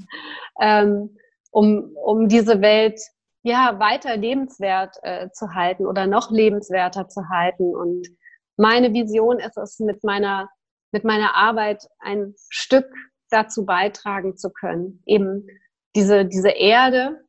[0.60, 1.17] ähm,
[1.50, 3.00] um, um diese Welt
[3.42, 7.74] ja weiter lebenswert äh, zu halten oder noch lebenswerter zu halten.
[7.74, 8.08] Und
[8.56, 10.48] meine Vision ist es, mit meiner,
[10.92, 12.86] mit meiner Arbeit ein Stück
[13.30, 15.46] dazu beitragen zu können, eben
[15.94, 17.20] diese, diese Erde,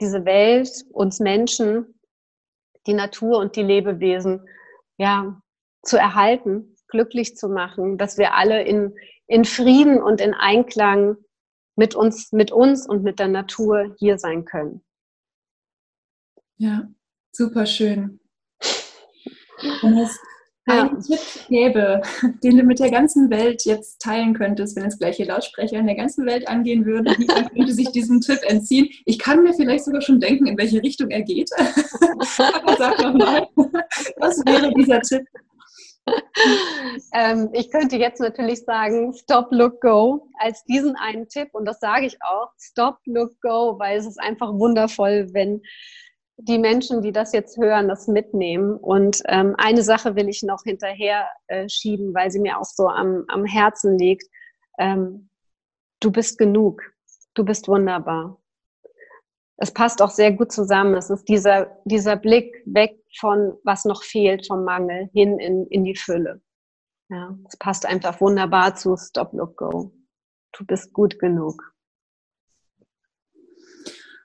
[0.00, 2.00] diese Welt, uns Menschen,
[2.86, 4.46] die Natur und die Lebewesen,
[4.96, 5.40] ja,
[5.82, 8.94] zu erhalten, glücklich zu machen, dass wir alle in,
[9.26, 11.16] in Frieden und in Einklang
[11.76, 14.82] mit uns, mit uns und mit der Natur hier sein können.
[16.56, 16.88] Ja,
[17.32, 18.20] super schön.
[19.82, 20.18] Wenn es
[20.66, 21.16] einen ja.
[21.16, 22.02] Tipp gäbe,
[22.42, 25.96] den du mit der ganzen Welt jetzt teilen könntest, wenn es gleiche Lautsprecher in der
[25.96, 28.88] ganzen Welt angehen würde, wie könnte sich diesem Tipp entziehen?
[29.04, 31.50] Ich kann mir vielleicht sogar schon denken, in welche Richtung er geht.
[32.38, 33.46] Aber sag doch mal,
[34.16, 35.26] was wäre dieser Tipp?
[37.14, 41.48] ähm, ich könnte jetzt natürlich sagen, Stop, Look, Go als diesen einen Tipp.
[41.52, 45.62] Und das sage ich auch, Stop, Look, Go, weil es ist einfach wundervoll, wenn
[46.36, 48.76] die Menschen, die das jetzt hören, das mitnehmen.
[48.76, 52.88] Und ähm, eine Sache will ich noch hinterher äh, schieben, weil sie mir auch so
[52.88, 54.24] am, am Herzen liegt.
[54.78, 55.30] Ähm,
[56.00, 56.82] du bist genug.
[57.34, 58.38] Du bist wunderbar.
[59.56, 60.94] Es passt auch sehr gut zusammen.
[60.94, 65.84] Es ist dieser, dieser Blick weg von, was noch fehlt, vom Mangel hin in, in
[65.84, 66.42] die Fülle.
[67.10, 69.92] Ja, es passt einfach wunderbar zu Stop, Look, Go.
[70.52, 71.74] Du bist gut genug.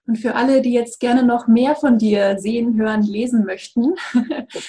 [0.08, 3.94] Und für alle, die jetzt gerne noch mehr von dir sehen, hören, lesen möchten,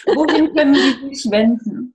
[0.05, 1.95] wohin können sie sich wenden?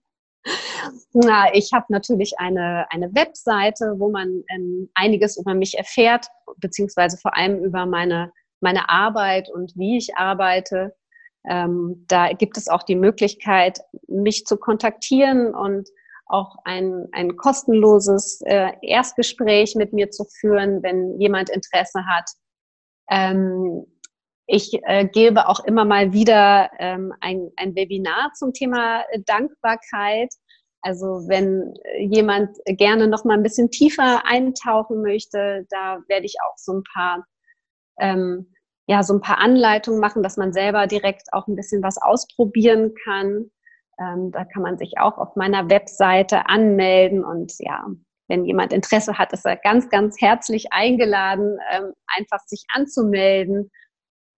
[1.13, 7.17] Na, ich habe natürlich eine, eine Webseite, wo man ähm, einiges über mich erfährt, beziehungsweise
[7.17, 8.31] vor allem über meine,
[8.65, 10.95] meine Arbeit und wie ich arbeite.
[11.47, 15.87] Ähm, da gibt es auch die Möglichkeit, mich zu kontaktieren und
[16.25, 22.25] auch ein, ein kostenloses äh, Erstgespräch mit mir zu führen, wenn jemand Interesse hat.
[23.11, 23.85] Ähm,
[24.47, 30.33] ich äh, gebe auch immer mal wieder ähm, ein, ein Webinar zum Thema Dankbarkeit.
[30.81, 36.57] Also wenn jemand gerne noch mal ein bisschen tiefer eintauchen möchte, da werde ich auch
[36.57, 37.25] so ein paar
[37.99, 38.54] ähm,
[38.87, 42.93] ja so ein paar Anleitungen machen, dass man selber direkt auch ein bisschen was ausprobieren
[43.03, 43.51] kann.
[43.99, 47.85] Ähm, da kann man sich auch auf meiner Webseite anmelden und ja,
[48.27, 53.71] wenn jemand Interesse hat, ist er ganz, ganz herzlich eingeladen, ähm, einfach sich anzumelden.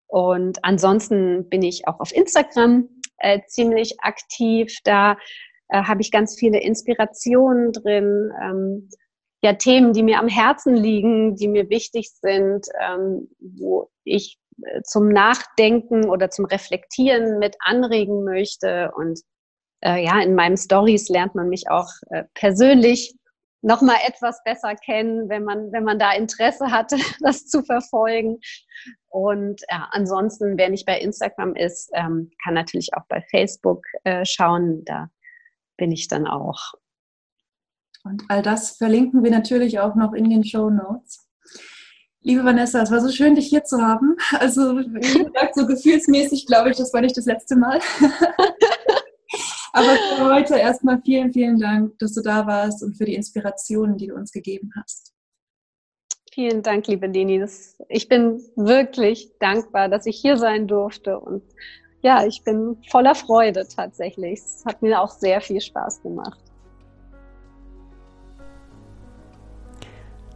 [0.07, 2.89] Und ansonsten bin ich auch auf Instagram
[3.19, 4.77] äh, ziemlich aktiv.
[4.83, 5.17] Da
[5.69, 8.31] äh, habe ich ganz viele Inspirationen drin.
[8.41, 8.89] Ähm,
[9.41, 14.81] ja, Themen, die mir am Herzen liegen, die mir wichtig sind, ähm, wo ich äh,
[14.83, 18.91] zum Nachdenken oder zum Reflektieren mit anregen möchte.
[18.95, 19.19] Und
[19.81, 23.13] äh, ja, in meinen Stories lernt man mich auch äh, persönlich
[23.61, 28.39] noch mal etwas besser kennen, wenn man, wenn man da Interesse hat, das zu verfolgen.
[29.09, 34.25] Und ja, ansonsten, wer nicht bei Instagram ist, ähm, kann natürlich auch bei Facebook äh,
[34.25, 34.83] schauen.
[34.85, 35.09] Da
[35.77, 36.73] bin ich dann auch.
[38.07, 41.27] Und all das verlinken wir natürlich auch noch in den Show Notes.
[42.21, 44.15] Liebe Vanessa, es war so schön, dich hier zu haben.
[44.39, 47.79] Also, wie gesagt, so gefühlsmäßig glaube ich, das war nicht das letzte Mal.
[49.73, 53.97] Aber für heute erstmal vielen, vielen Dank, dass du da warst und für die Inspirationen,
[53.97, 55.13] die du uns gegeben hast.
[56.33, 57.09] Vielen Dank, liebe.
[57.39, 61.19] Das, ich bin wirklich dankbar, dass ich hier sein durfte.
[61.19, 61.43] Und
[62.01, 64.39] ja, ich bin voller Freude tatsächlich.
[64.39, 66.39] Es hat mir auch sehr viel Spaß gemacht.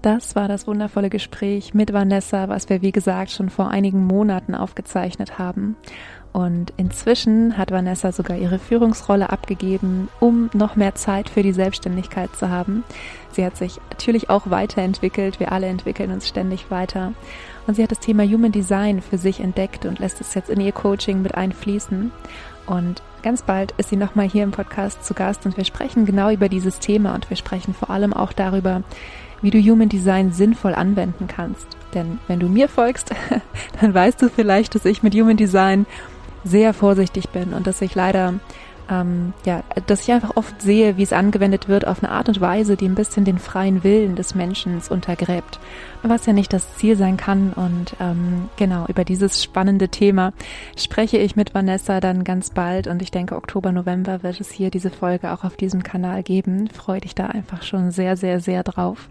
[0.02, 4.56] Das war das wundervolle Gespräch mit Vanessa, was wir wie gesagt schon vor einigen Monaten
[4.56, 5.76] aufgezeichnet haben.
[6.34, 12.36] Und inzwischen hat Vanessa sogar ihre Führungsrolle abgegeben, um noch mehr Zeit für die Selbstständigkeit
[12.36, 12.84] zu haben.
[13.32, 15.40] Sie hat sich natürlich auch weiterentwickelt.
[15.40, 17.14] Wir alle entwickeln uns ständig weiter.
[17.68, 20.62] Und sie hat das Thema Human Design für sich entdeckt und lässt es jetzt in
[20.62, 22.12] ihr Coaching mit einfließen.
[22.66, 26.32] Und ganz bald ist sie nochmal hier im Podcast zu Gast und wir sprechen genau
[26.32, 28.84] über dieses Thema und wir sprechen vor allem auch darüber,
[29.42, 31.68] wie du Human Design sinnvoll anwenden kannst.
[31.94, 33.12] Denn wenn du mir folgst,
[33.82, 35.86] dann weißt du vielleicht, dass ich mit Human Design
[36.44, 38.34] sehr vorsichtig bin und dass ich leider
[38.92, 42.42] ähm, ja, dass ich einfach oft sehe, wie es angewendet wird auf eine Art und
[42.42, 45.60] Weise, die ein bisschen den freien Willen des Menschen untergräbt,
[46.04, 47.54] was ja nicht das Ziel sein kann.
[47.54, 50.34] Und ähm, genau über dieses spannende Thema
[50.76, 54.70] spreche ich mit Vanessa dann ganz bald und ich denke, Oktober, November wird es hier
[54.70, 56.70] diese Folge auch auf diesem Kanal geben.
[56.70, 59.10] Freue dich da einfach schon sehr, sehr, sehr drauf.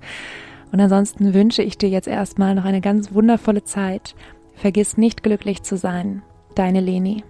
[0.72, 4.14] Und ansonsten wünsche ich dir jetzt erstmal noch eine ganz wundervolle Zeit.
[4.54, 6.22] Vergiss nicht glücklich zu sein.
[6.54, 7.24] Deine Leni.